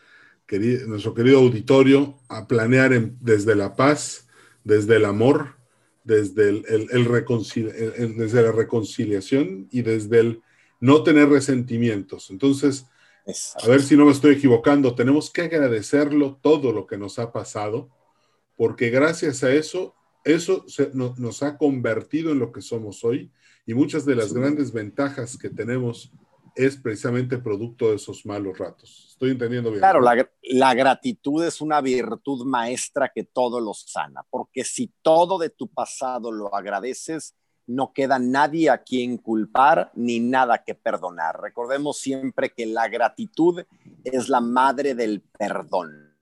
nuestro 0.87 1.15
querido 1.15 1.39
auditorio 1.39 2.19
a 2.29 2.47
planear 2.47 2.93
desde 3.21 3.57
la 3.57 3.75
paz, 3.75 4.29
desde 4.65 4.97
el 4.97 5.05
amor, 5.05 5.57
desde, 6.05 6.49
el, 6.49 6.65
el, 6.69 8.17
desde 8.17 8.43
la 8.43 8.53
reconciliación 8.53 9.69
y 9.71 9.83
desde 9.83 10.21
el 10.21 10.43
no 10.81 11.03
tener 11.03 11.29
resentimientos. 11.29 12.31
Entonces, 12.31 12.87
a 13.61 13.67
ver 13.67 13.83
si 13.83 13.97
no 13.97 14.07
me 14.07 14.13
estoy 14.13 14.35
equivocando, 14.35 14.95
tenemos 14.95 15.31
que 15.31 15.43
agradecerlo 15.43 16.39
todo 16.41 16.73
lo 16.73 16.87
que 16.87 16.97
nos 16.97 17.19
ha 17.19 17.33
pasado, 17.33 17.91
porque 18.57 18.91
gracias 18.91 19.43
a 19.43 19.53
eso, 19.53 19.95
eso 20.25 20.65
nos 20.95 21.43
ha 21.43 21.59
convertido 21.59 22.33
en 22.33 22.39
lo 22.39 22.53
que 22.53 22.63
somos 22.63 23.05
hoy 23.05 23.31
y 23.67 23.75
muchas 23.75 24.05
de 24.07 24.15
las 24.15 24.33
grandes 24.33 24.73
ventajas 24.73 25.37
que 25.37 25.51
tenemos 25.51 26.13
es 26.57 26.77
precisamente 26.79 27.37
producto 27.37 27.91
de 27.91 27.97
esos 27.97 28.25
malos 28.25 28.59
ratos. 28.59 29.09
Estoy 29.11 29.31
entendiendo 29.31 29.71
bien. 29.71 29.81
Claro, 29.81 30.01
la, 30.01 30.75
gratitud 30.75 31.45
es 31.45 31.61
una 31.61 31.83
virtud 31.83 32.47
maestra 32.47 33.13
que 33.15 33.25
todo 33.25 33.61
lo 33.61 33.75
sana, 33.75 34.25
porque 34.31 34.65
si 34.65 34.91
todo 35.03 35.39
de 35.39 35.51
tu 35.51 35.69
pasado 35.69 36.33
lo 36.33 36.55
agradeces, 36.55 37.37
no 37.67 37.93
queda 37.93 38.19
nadie 38.19 38.71
a 38.71 38.83
quien 38.83 39.19
culpar 39.19 39.91
ni 39.95 40.19
nada 40.19 40.65
que 40.65 40.75
perdonar. 40.75 41.41
Recordemos 41.41 41.99
siempre 41.99 42.51
que 42.51 42.65
la 42.65 42.89
gratitud 42.89 43.63
es 44.03 44.29
la 44.29 44.41
madre 44.41 44.95
del 44.95 45.21
perdón. 45.21 46.17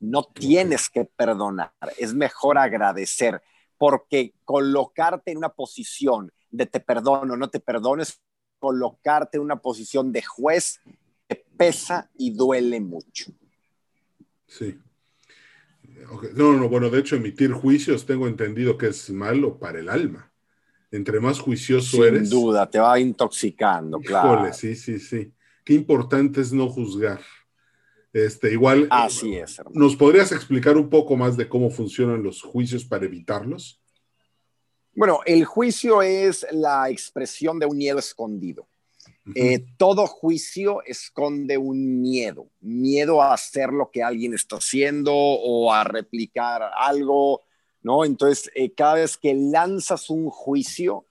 No 0.00 0.24
tienes 0.24 0.88
que 0.88 1.04
perdonar, 1.04 1.72
es 1.98 2.14
mejor 2.14 2.56
agradecer, 2.56 3.42
porque 3.76 4.32
colocarte 4.44 5.32
en 5.32 5.38
una 5.38 5.50
posición 5.50 6.32
de 6.50 6.66
te 6.66 6.80
perdono, 6.80 7.36
no 7.36 7.50
te 7.50 7.60
perdones, 7.60 8.22
colocarte 8.58 9.38
en 9.38 9.44
una 9.44 9.56
posición 9.56 10.12
de 10.12 10.22
juez 10.22 10.80
que 11.28 11.44
pesa 11.56 12.10
y 12.16 12.30
duele 12.30 12.80
mucho. 12.80 13.32
Sí. 14.46 14.78
No, 16.34 16.52
no, 16.54 16.68
bueno, 16.68 16.88
de 16.88 17.00
hecho, 17.00 17.16
emitir 17.16 17.52
juicios 17.52 18.06
tengo 18.06 18.26
entendido 18.26 18.78
que 18.78 18.88
es 18.88 19.10
malo 19.10 19.58
para 19.58 19.78
el 19.78 19.88
alma. 19.88 20.32
Entre 20.90 21.20
más 21.20 21.38
juicioso 21.38 22.04
eres. 22.04 22.28
Sin 22.28 22.40
duda, 22.40 22.68
te 22.68 22.78
va 22.78 22.98
intoxicando, 22.98 24.00
claro. 24.00 24.50
sí, 24.54 24.74
sí, 24.74 24.98
sí. 24.98 25.32
Qué 25.64 25.74
importante 25.74 26.40
es 26.40 26.52
no 26.52 26.68
juzgar. 26.68 27.20
Este, 28.12 28.52
igual. 28.52 28.88
Así 28.90 29.36
es. 29.36 29.60
¿Nos 29.72 29.96
podrías 29.96 30.32
explicar 30.32 30.78
un 30.78 30.88
poco 30.88 31.14
más 31.16 31.36
de 31.36 31.46
cómo 31.46 31.70
funcionan 31.70 32.22
los 32.22 32.40
juicios 32.40 32.86
para 32.86 33.04
evitarlos? 33.04 33.82
Bueno, 34.98 35.20
el 35.26 35.44
juicio 35.44 36.02
es 36.02 36.44
la 36.50 36.90
expresión 36.90 37.60
de 37.60 37.66
un 37.66 37.78
miedo 37.78 38.00
escondido. 38.00 38.66
Eh, 39.32 39.64
todo 39.76 40.08
juicio 40.08 40.82
esconde 40.84 41.56
un 41.56 42.00
miedo, 42.00 42.48
miedo 42.60 43.22
a 43.22 43.32
hacer 43.32 43.68
lo 43.72 43.92
que 43.92 44.02
alguien 44.02 44.34
está 44.34 44.56
haciendo 44.56 45.14
o 45.14 45.72
a 45.72 45.84
replicar 45.84 46.62
algo, 46.76 47.42
¿no? 47.80 48.04
Entonces, 48.04 48.50
eh, 48.56 48.72
cada 48.72 48.94
vez 48.94 49.16
que 49.16 49.34
lanzas 49.34 50.10
un 50.10 50.30
juicio, 50.30 51.04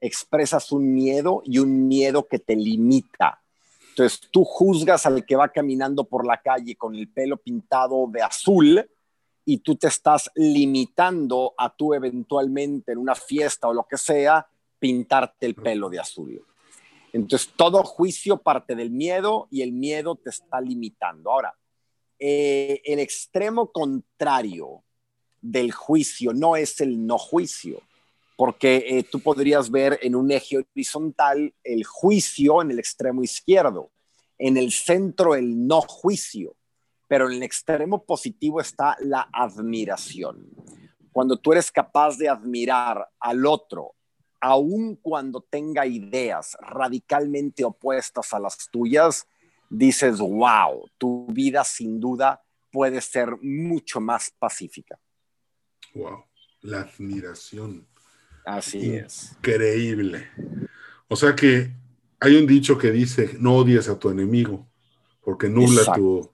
expresas 0.00 0.70
un 0.70 0.94
miedo 0.94 1.42
y 1.44 1.58
un 1.58 1.88
miedo 1.88 2.28
que 2.28 2.38
te 2.38 2.54
limita. 2.54 3.42
Entonces, 3.88 4.20
tú 4.30 4.44
juzgas 4.44 5.06
al 5.06 5.26
que 5.26 5.34
va 5.34 5.48
caminando 5.48 6.04
por 6.04 6.24
la 6.24 6.40
calle 6.40 6.76
con 6.76 6.94
el 6.94 7.08
pelo 7.08 7.36
pintado 7.38 8.06
de 8.12 8.22
azul 8.22 8.88
y 9.44 9.58
tú 9.58 9.76
te 9.76 9.88
estás 9.88 10.30
limitando 10.34 11.54
a 11.58 11.74
tú 11.74 11.94
eventualmente 11.94 12.92
en 12.92 12.98
una 12.98 13.14
fiesta 13.14 13.68
o 13.68 13.74
lo 13.74 13.86
que 13.88 13.98
sea, 13.98 14.46
pintarte 14.78 15.46
el 15.46 15.54
pelo 15.54 15.88
de 15.88 16.00
azul. 16.00 16.44
Entonces, 17.12 17.50
todo 17.54 17.82
juicio 17.84 18.38
parte 18.38 18.74
del 18.74 18.90
miedo 18.90 19.46
y 19.50 19.62
el 19.62 19.72
miedo 19.72 20.16
te 20.16 20.30
está 20.30 20.60
limitando. 20.60 21.30
Ahora, 21.30 21.54
eh, 22.18 22.80
el 22.84 22.98
extremo 22.98 23.70
contrario 23.70 24.82
del 25.40 25.72
juicio 25.72 26.32
no 26.32 26.56
es 26.56 26.80
el 26.80 27.06
no 27.06 27.18
juicio, 27.18 27.82
porque 28.36 28.84
eh, 28.88 29.04
tú 29.04 29.20
podrías 29.20 29.70
ver 29.70 29.98
en 30.02 30.16
un 30.16 30.32
eje 30.32 30.58
horizontal 30.58 31.54
el 31.62 31.84
juicio 31.84 32.62
en 32.62 32.70
el 32.70 32.78
extremo 32.78 33.22
izquierdo, 33.22 33.90
en 34.38 34.56
el 34.56 34.72
centro 34.72 35.34
el 35.34 35.66
no 35.66 35.82
juicio 35.82 36.56
pero 37.06 37.28
en 37.28 37.34
el 37.34 37.42
extremo 37.42 38.04
positivo 38.04 38.60
está 38.60 38.96
la 39.00 39.28
admiración. 39.32 40.48
Cuando 41.12 41.36
tú 41.36 41.52
eres 41.52 41.70
capaz 41.70 42.16
de 42.16 42.28
admirar 42.28 43.08
al 43.20 43.46
otro, 43.46 43.94
aun 44.40 44.96
cuando 44.96 45.40
tenga 45.40 45.86
ideas 45.86 46.56
radicalmente 46.60 47.64
opuestas 47.64 48.32
a 48.34 48.40
las 48.40 48.68
tuyas, 48.70 49.26
dices, 49.70 50.18
wow, 50.18 50.88
tu 50.98 51.26
vida 51.28 51.64
sin 51.64 52.00
duda 52.00 52.42
puede 52.70 53.00
ser 53.00 53.36
mucho 53.40 54.00
más 54.00 54.32
pacífica. 54.38 54.98
Wow, 55.94 56.24
la 56.62 56.80
admiración. 56.80 57.86
Así 58.44 58.94
es. 58.96 59.32
Increíble. 59.38 60.28
O 61.08 61.16
sea 61.16 61.34
que 61.34 61.72
hay 62.20 62.36
un 62.36 62.46
dicho 62.46 62.76
que 62.76 62.90
dice, 62.90 63.36
no 63.38 63.54
odies 63.54 63.88
a 63.88 63.98
tu 63.98 64.10
enemigo, 64.10 64.66
porque 65.22 65.48
nula 65.48 65.94
tu, 65.94 66.33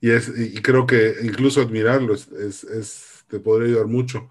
y, 0.00 0.10
es, 0.10 0.32
y 0.36 0.60
creo 0.62 0.86
que 0.86 1.16
incluso 1.22 1.60
admirarlo 1.60 2.14
es, 2.14 2.28
es, 2.64 3.24
te 3.28 3.40
podría 3.40 3.68
ayudar 3.68 3.86
mucho. 3.86 4.30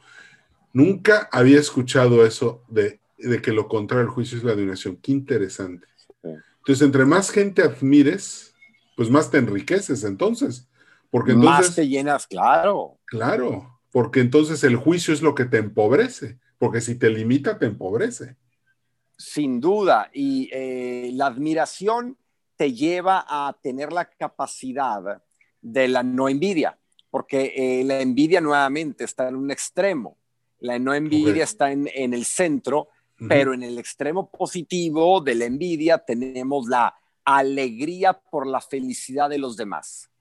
Nunca 0.73 1.29
había 1.31 1.59
escuchado 1.59 2.25
eso 2.25 2.63
de, 2.67 2.99
de 3.17 3.41
que 3.41 3.51
lo 3.51 3.67
contrario 3.67 4.05
al 4.05 4.13
juicio 4.13 4.37
es 4.37 4.43
la 4.43 4.53
admiración. 4.53 4.97
Qué 4.97 5.11
interesante. 5.11 5.87
Entonces, 6.23 6.85
entre 6.85 7.05
más 7.05 7.29
gente 7.29 7.61
admires, 7.61 8.53
pues 8.95 9.09
más 9.09 9.29
te 9.29 9.37
enriqueces 9.37 10.03
entonces. 10.03 10.67
Porque 11.11 11.31
entonces, 11.31 11.67
más 11.67 11.75
te 11.75 11.87
llenas, 11.87 12.27
claro. 12.27 12.97
Claro, 13.05 13.79
porque 13.91 14.19
entonces 14.19 14.63
el 14.63 14.75
juicio 14.75 15.13
es 15.13 15.21
lo 15.21 15.35
que 15.35 15.45
te 15.45 15.57
empobrece, 15.57 16.39
porque 16.57 16.81
si 16.81 16.95
te 16.95 17.09
limita, 17.09 17.57
te 17.57 17.67
empobrece. 17.67 18.35
Sin 19.17 19.61
duda, 19.61 20.09
y 20.13 20.49
eh, 20.51 21.11
la 21.13 21.27
admiración 21.27 22.17
te 22.57 22.73
lleva 22.73 23.25
a 23.27 23.55
tener 23.61 23.93
la 23.93 24.09
capacidad 24.09 25.21
de 25.65 25.87
la 25.87 26.03
no 26.03 26.29
envidia, 26.29 26.77
porque 27.09 27.53
eh, 27.55 27.83
la 27.83 27.99
envidia 27.99 28.39
nuevamente 28.39 29.03
está 29.03 29.27
en 29.27 29.35
un 29.35 29.49
extremo, 29.49 30.19
la 30.59 30.77
no 30.77 30.93
envidia 30.93 31.43
está 31.43 31.71
en, 31.71 31.87
el 31.95 32.23
centro, 32.23 32.89
pero 33.27 33.53
en 33.53 33.63
el 33.63 33.79
extremo 33.79 34.29
positivo 34.29 35.21
de 35.21 35.33
la 35.33 35.45
envidia 35.45 35.97
tenemos 35.97 36.67
la 36.67 36.93
alegría 37.23 38.13
por 38.13 38.45
la 38.45 38.61
felicidad 38.61 39.29
de 39.29 39.39
los 39.39 39.57
demás. 39.57 40.11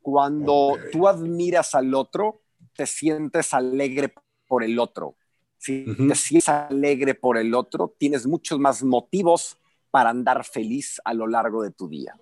Cuando 0.00 0.78
tú 0.90 1.06
admiras 1.06 1.74
al 1.74 1.92
otro, 1.94 2.40
te 2.74 2.86
sientes 2.86 3.52
alegre 3.52 4.14
por 4.46 4.64
el 4.64 4.78
otro. 4.78 5.16
Si 5.58 5.84
te 5.84 6.14
sientes 6.14 6.48
alegre 6.48 7.14
por 7.14 7.36
el 7.36 7.54
otro, 7.54 7.94
tienes 7.98 8.26
muchos 8.26 8.58
más 8.58 8.82
motivos 8.82 9.58
para 9.90 10.10
andar 10.10 10.44
feliz 10.44 10.98
a 11.04 11.12
lo 11.12 11.26
largo 11.26 11.62
de 11.62 11.72
tu 11.72 11.88
día. 11.88 12.18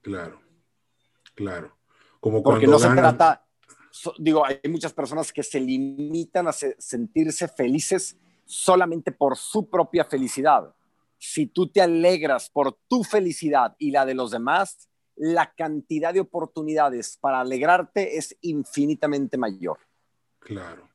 Claro, 0.00 0.40
claro. 1.34 1.75
Como 2.26 2.42
Porque 2.42 2.66
no 2.66 2.76
se 2.80 2.88
trata, 2.88 3.46
digo, 4.18 4.44
hay 4.44 4.58
muchas 4.68 4.92
personas 4.92 5.32
que 5.32 5.44
se 5.44 5.60
limitan 5.60 6.48
a 6.48 6.52
sentirse 6.52 7.46
felices 7.46 8.16
solamente 8.44 9.12
por 9.12 9.36
su 9.36 9.70
propia 9.70 10.04
felicidad. 10.04 10.74
Si 11.18 11.46
tú 11.46 11.68
te 11.68 11.80
alegras 11.80 12.50
por 12.50 12.76
tu 12.88 13.04
felicidad 13.04 13.76
y 13.78 13.92
la 13.92 14.04
de 14.04 14.14
los 14.14 14.32
demás, 14.32 14.88
la 15.14 15.54
cantidad 15.54 16.12
de 16.12 16.18
oportunidades 16.18 17.16
para 17.16 17.38
alegrarte 17.38 18.18
es 18.18 18.36
infinitamente 18.40 19.38
mayor. 19.38 19.78
Claro. 20.40 20.90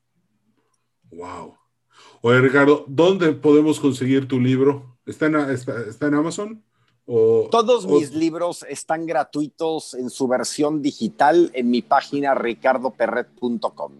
Wow. 1.12 1.56
Oye, 2.20 2.42
Ricardo, 2.42 2.84
¿dónde 2.88 3.32
podemos 3.32 3.80
conseguir 3.80 4.28
tu 4.28 4.38
libro? 4.38 4.98
¿Está 5.06 5.28
en, 5.28 5.36
está, 5.36 6.08
en 6.08 6.14
Amazon? 6.14 6.62
O, 7.06 7.48
Todos 7.50 7.86
mis 7.86 8.12
libros 8.12 8.64
están 8.68 9.06
gratuitos 9.06 9.94
en 9.94 10.08
su 10.08 10.28
versión 10.28 10.82
digital 10.82 11.50
en 11.52 11.70
mi 11.70 11.82
página 11.82 12.34
ricardoperret.com. 12.34 13.92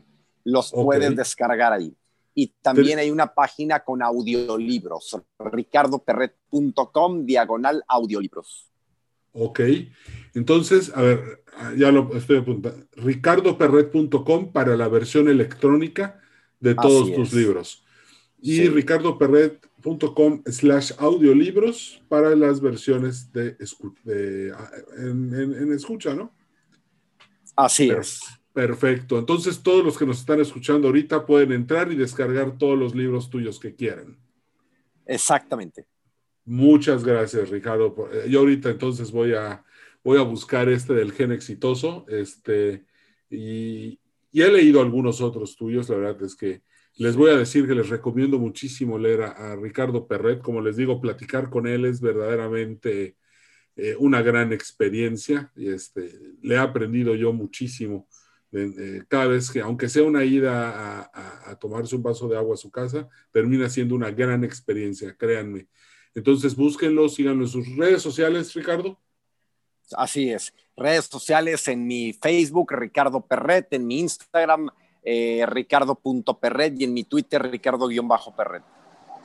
Los 0.44 0.70
puedes 0.72 1.16
descargar 1.16 1.72
ahí. 1.72 1.94
Y 2.34 2.48
también 2.62 2.98
hay 2.98 3.10
una 3.10 3.34
página 3.34 3.80
con 3.80 4.02
audiolibros, 4.02 5.18
ricardoperret.com, 5.38 7.26
diagonal 7.26 7.84
audiolibros. 7.86 8.70
Ok, 9.32 9.60
entonces, 10.34 10.92
a 10.94 11.02
ver, 11.02 11.44
ya 11.76 11.90
lo 11.90 12.14
estoy 12.16 12.38
apuntando. 12.38 12.86
ricardoperret.com 12.92 14.52
para 14.52 14.76
la 14.76 14.88
versión 14.88 15.28
electrónica 15.28 16.20
de 16.60 16.74
todos 16.74 17.12
tus 17.14 17.32
libros. 17.32 17.81
Y 18.42 18.68
ricardoperret.com 18.68 20.42
slash 20.46 20.92
audiolibros 20.98 22.02
para 22.08 22.34
las 22.34 22.60
versiones 22.60 23.32
de, 23.32 23.56
en, 24.98 25.72
escucha, 25.72 26.14
¿no? 26.14 26.34
Así 27.56 27.88
es. 27.88 28.20
Perfecto. 28.52 29.18
Entonces, 29.18 29.62
todos 29.62 29.84
los 29.84 29.96
que 29.96 30.04
nos 30.04 30.18
están 30.20 30.40
escuchando 30.40 30.88
ahorita 30.88 31.24
pueden 31.24 31.52
entrar 31.52 31.90
y 31.90 31.96
descargar 31.96 32.58
todos 32.58 32.78
los 32.78 32.94
libros 32.94 33.30
tuyos 33.30 33.58
que 33.58 33.74
quieran. 33.74 34.18
Exactamente. 35.06 35.86
Muchas 36.44 37.04
gracias, 37.04 37.48
Ricardo. 37.48 37.94
Eh, 38.12 38.26
yo 38.28 38.40
ahorita 38.40 38.70
entonces 38.70 39.10
voy 39.10 39.34
a, 39.34 39.64
voy 40.02 40.18
a 40.18 40.22
buscar 40.22 40.68
este 40.68 40.92
del 40.92 41.12
gen 41.12 41.32
exitoso. 41.32 42.04
Este, 42.08 42.84
y, 43.30 43.98
he 44.32 44.50
leído 44.50 44.80
algunos 44.80 45.20
otros 45.20 45.56
tuyos. 45.56 45.88
La 45.88 45.96
verdad 45.96 46.22
es 46.22 46.34
que 46.34 46.62
les 46.96 47.16
voy 47.16 47.30
a 47.30 47.36
decir 47.36 47.66
que 47.66 47.74
les 47.74 47.88
recomiendo 47.88 48.38
muchísimo 48.38 48.98
leer 48.98 49.22
a, 49.22 49.56
Ricardo 49.56 50.06
Perret. 50.06 50.40
Como 50.40 50.60
les 50.60 50.76
digo, 50.76 51.00
platicar 51.00 51.50
con 51.50 51.66
él 51.66 51.84
es 51.84 52.00
verdaderamente 52.00 53.16
eh, 53.76 53.96
una 53.98 54.22
gran 54.22 54.52
experiencia. 54.52 55.50
Este, 55.56 56.10
le 56.42 56.54
he 56.54 56.58
aprendido 56.58 57.14
yo 57.14 57.32
muchísimo. 57.32 58.06
cada 59.08 59.28
vez 59.28 59.50
que, 59.50 59.60
aunque 59.60 59.88
sea 59.88 60.02
una 60.02 60.24
ida 60.24 61.00
a, 61.04 61.50
a 61.50 61.58
tomarse 61.58 61.96
un 61.96 62.02
vaso 62.02 62.28
de 62.28 62.36
agua 62.36 62.54
a 62.54 62.58
su 62.58 62.70
casa, 62.70 63.08
termina 63.30 63.68
siendo 63.70 63.94
una 63.94 64.10
gran 64.10 64.44
experiencia, 64.44 65.16
créanme. 65.16 65.68
Entonces 66.14 66.54
búsquenlo, 66.54 67.08
síganlo 67.08 67.44
en 67.44 67.48
sus 67.48 67.76
redes 67.76 68.02
sociales, 68.02 68.52
Ricardo. 68.54 69.00
Así 69.96 70.30
es, 70.30 70.54
redes 70.76 71.06
sociales 71.06 71.66
en 71.68 71.86
mi 71.86 72.12
Facebook, 72.12 72.72
Ricardo 72.72 73.26
Perret, 73.26 73.72
en 73.72 73.86
mi 73.86 74.00
Instagram, 74.00 74.70
eh, 75.02 75.44
ricardo.perret 75.46 76.74
y 76.78 76.84
en 76.84 76.94
mi 76.94 77.04
Twitter, 77.04 77.42
ricardo-perret. 77.42 78.62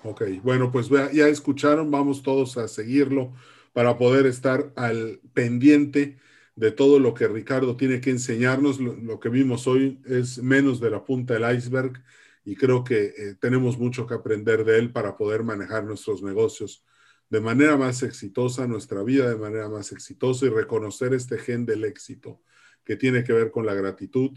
Ok, 0.04 0.24
bueno, 0.44 0.72
pues 0.72 0.90
ya 0.90 1.28
escucharon, 1.28 1.92
vamos 1.92 2.24
todos 2.24 2.58
a 2.58 2.68
seguirlo 2.68 3.34
para 3.74 3.98
poder 3.98 4.26
estar 4.26 4.72
al 4.76 5.20
pendiente 5.34 6.18
de 6.56 6.72
todo 6.72 7.00
lo 7.00 7.14
que 7.14 7.28
Ricardo 7.28 7.78
tiene 7.78 8.02
que 8.02 8.10
enseñarnos. 8.10 8.80
lo 8.80 9.20
que 9.20 9.30
vimos 9.30 9.68
hoy 9.68 10.02
es 10.06 10.42
menos 10.42 10.80
de 10.80 10.90
la 10.90 11.04
punta 11.04 11.34
del 11.34 11.56
iceberg 11.56 12.02
y 12.48 12.56
creo 12.56 12.86
que 12.86 13.14
eh, 13.18 13.36
tenemos 13.42 13.78
mucho 13.78 14.08
que 14.08 14.14
aprender 14.14 14.64
de 14.64 14.80
él 14.80 14.94
para 14.94 15.18
poder 15.18 15.44
manejar 15.44 15.84
nuestros 15.84 16.24
negocios 16.24 16.82
de 17.30 17.42
manera 17.42 17.76
más 17.76 18.04
exitosa, 18.04 18.66
nuestra 18.68 19.04
vida 19.04 19.30
de 19.30 19.36
manera 19.36 19.68
más 19.68 19.92
exitosa 19.92 20.46
y 20.46 20.50
reconocer 20.50 21.14
este 21.14 21.38
gen 21.38 21.66
del 21.66 21.84
éxito 21.84 22.42
que 22.86 22.96
tiene 22.96 23.26
que 23.26 23.34
ver 23.34 23.52
con 23.52 23.66
la 23.66 23.74
gratitud, 23.74 24.32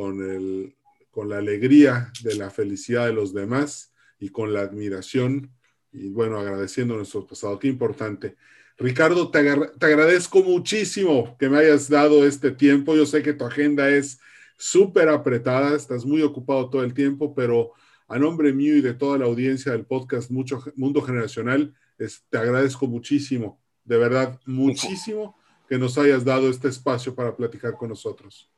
con, 0.00 0.22
el, 0.22 0.74
con 1.10 1.28
la 1.28 1.36
alegría 1.36 2.10
de 2.22 2.34
la 2.34 2.48
felicidad 2.48 3.04
de 3.04 3.12
los 3.12 3.34
demás 3.34 3.92
y 4.18 4.30
con 4.30 4.54
la 4.54 4.62
admiración 4.62 5.52
y 5.92 6.08
bueno, 6.08 6.38
agradeciendo 6.38 6.96
nuestro 6.96 7.26
pasado. 7.26 7.58
Qué 7.58 7.68
importante. 7.68 8.36
Ricardo, 8.78 9.30
te, 9.30 9.42
te 9.78 9.86
agradezco 9.86 10.42
muchísimo 10.42 11.36
que 11.38 11.50
me 11.50 11.58
hayas 11.58 11.90
dado 11.90 12.24
este 12.24 12.50
tiempo. 12.50 12.96
Yo 12.96 13.04
sé 13.04 13.22
que 13.22 13.34
tu 13.34 13.44
agenda 13.44 13.90
es 13.90 14.18
súper 14.56 15.10
apretada, 15.10 15.76
estás 15.76 16.06
muy 16.06 16.22
ocupado 16.22 16.70
todo 16.70 16.82
el 16.82 16.94
tiempo, 16.94 17.34
pero 17.34 17.72
a 18.08 18.18
nombre 18.18 18.54
mío 18.54 18.74
y 18.78 18.80
de 18.80 18.94
toda 18.94 19.18
la 19.18 19.26
audiencia 19.26 19.72
del 19.72 19.84
podcast 19.84 20.30
Mucho, 20.30 20.64
Mundo 20.76 21.02
Generacional, 21.02 21.74
te 21.98 22.38
agradezco 22.38 22.86
muchísimo, 22.86 23.60
de 23.84 23.98
verdad, 23.98 24.40
muchísimo 24.46 25.36
que 25.68 25.76
nos 25.76 25.98
hayas 25.98 26.24
dado 26.24 26.48
este 26.48 26.68
espacio 26.68 27.14
para 27.14 27.36
platicar 27.36 27.76
con 27.76 27.90
nosotros. 27.90 28.50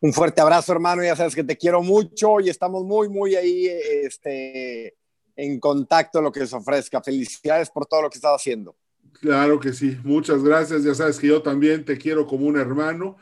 Un 0.00 0.12
fuerte 0.12 0.40
abrazo, 0.40 0.72
hermano. 0.72 1.02
Ya 1.02 1.16
sabes 1.16 1.34
que 1.34 1.44
te 1.44 1.56
quiero 1.56 1.82
mucho 1.82 2.40
y 2.40 2.48
estamos 2.48 2.84
muy, 2.84 3.08
muy 3.08 3.34
ahí 3.34 3.66
este, 3.66 4.96
en 5.36 5.58
contacto 5.58 6.22
lo 6.22 6.30
que 6.30 6.46
se 6.46 6.56
ofrezca. 6.56 7.02
Felicidades 7.02 7.70
por 7.70 7.86
todo 7.86 8.02
lo 8.02 8.10
que 8.10 8.18
estás 8.18 8.34
haciendo. 8.34 8.76
Claro 9.20 9.58
que 9.58 9.72
sí. 9.72 9.96
Muchas 10.04 10.42
gracias. 10.42 10.84
Ya 10.84 10.94
sabes 10.94 11.18
que 11.18 11.26
yo 11.26 11.42
también 11.42 11.84
te 11.84 11.98
quiero 11.98 12.26
como 12.26 12.46
un 12.46 12.58
hermano 12.58 13.16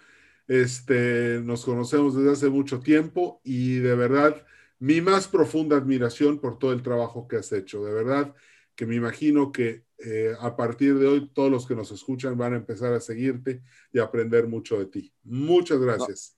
este, 0.49 1.41
nos 1.43 1.65
conocemos 1.65 2.15
desde 2.15 2.33
hace 2.33 2.49
mucho 2.49 2.81
tiempo 2.81 3.41
y 3.43 3.79
de 3.79 3.97
verdad 3.97 4.47
mi 4.79 5.01
más 5.01 5.27
profunda 5.27 5.77
admiración 5.77 6.39
por 6.39 6.59
todo 6.59 6.73
el 6.73 6.83
trabajo 6.83 7.27
que 7.27 7.37
has 7.37 7.51
hecho. 7.53 7.85
De 7.85 7.93
verdad 7.93 8.35
que 8.75 8.87
me 8.87 8.95
imagino 8.95 9.51
que 9.51 9.85
eh, 9.99 10.35
a 10.39 10.55
partir 10.55 10.99
de 10.99 11.07
hoy 11.07 11.31
todos 11.33 11.51
los 11.51 11.67
que 11.67 11.75
nos 11.75 11.91
escuchan 11.91 12.37
van 12.37 12.53
a 12.53 12.59
empezar 12.59 12.93
a 12.93 13.01
seguirte 13.01 13.63
y 13.93 13.99
aprender 13.99 14.47
mucho 14.47 14.79
de 14.79 14.87
ti. 14.87 15.13
Muchas 15.25 15.79
gracias. 15.79 16.37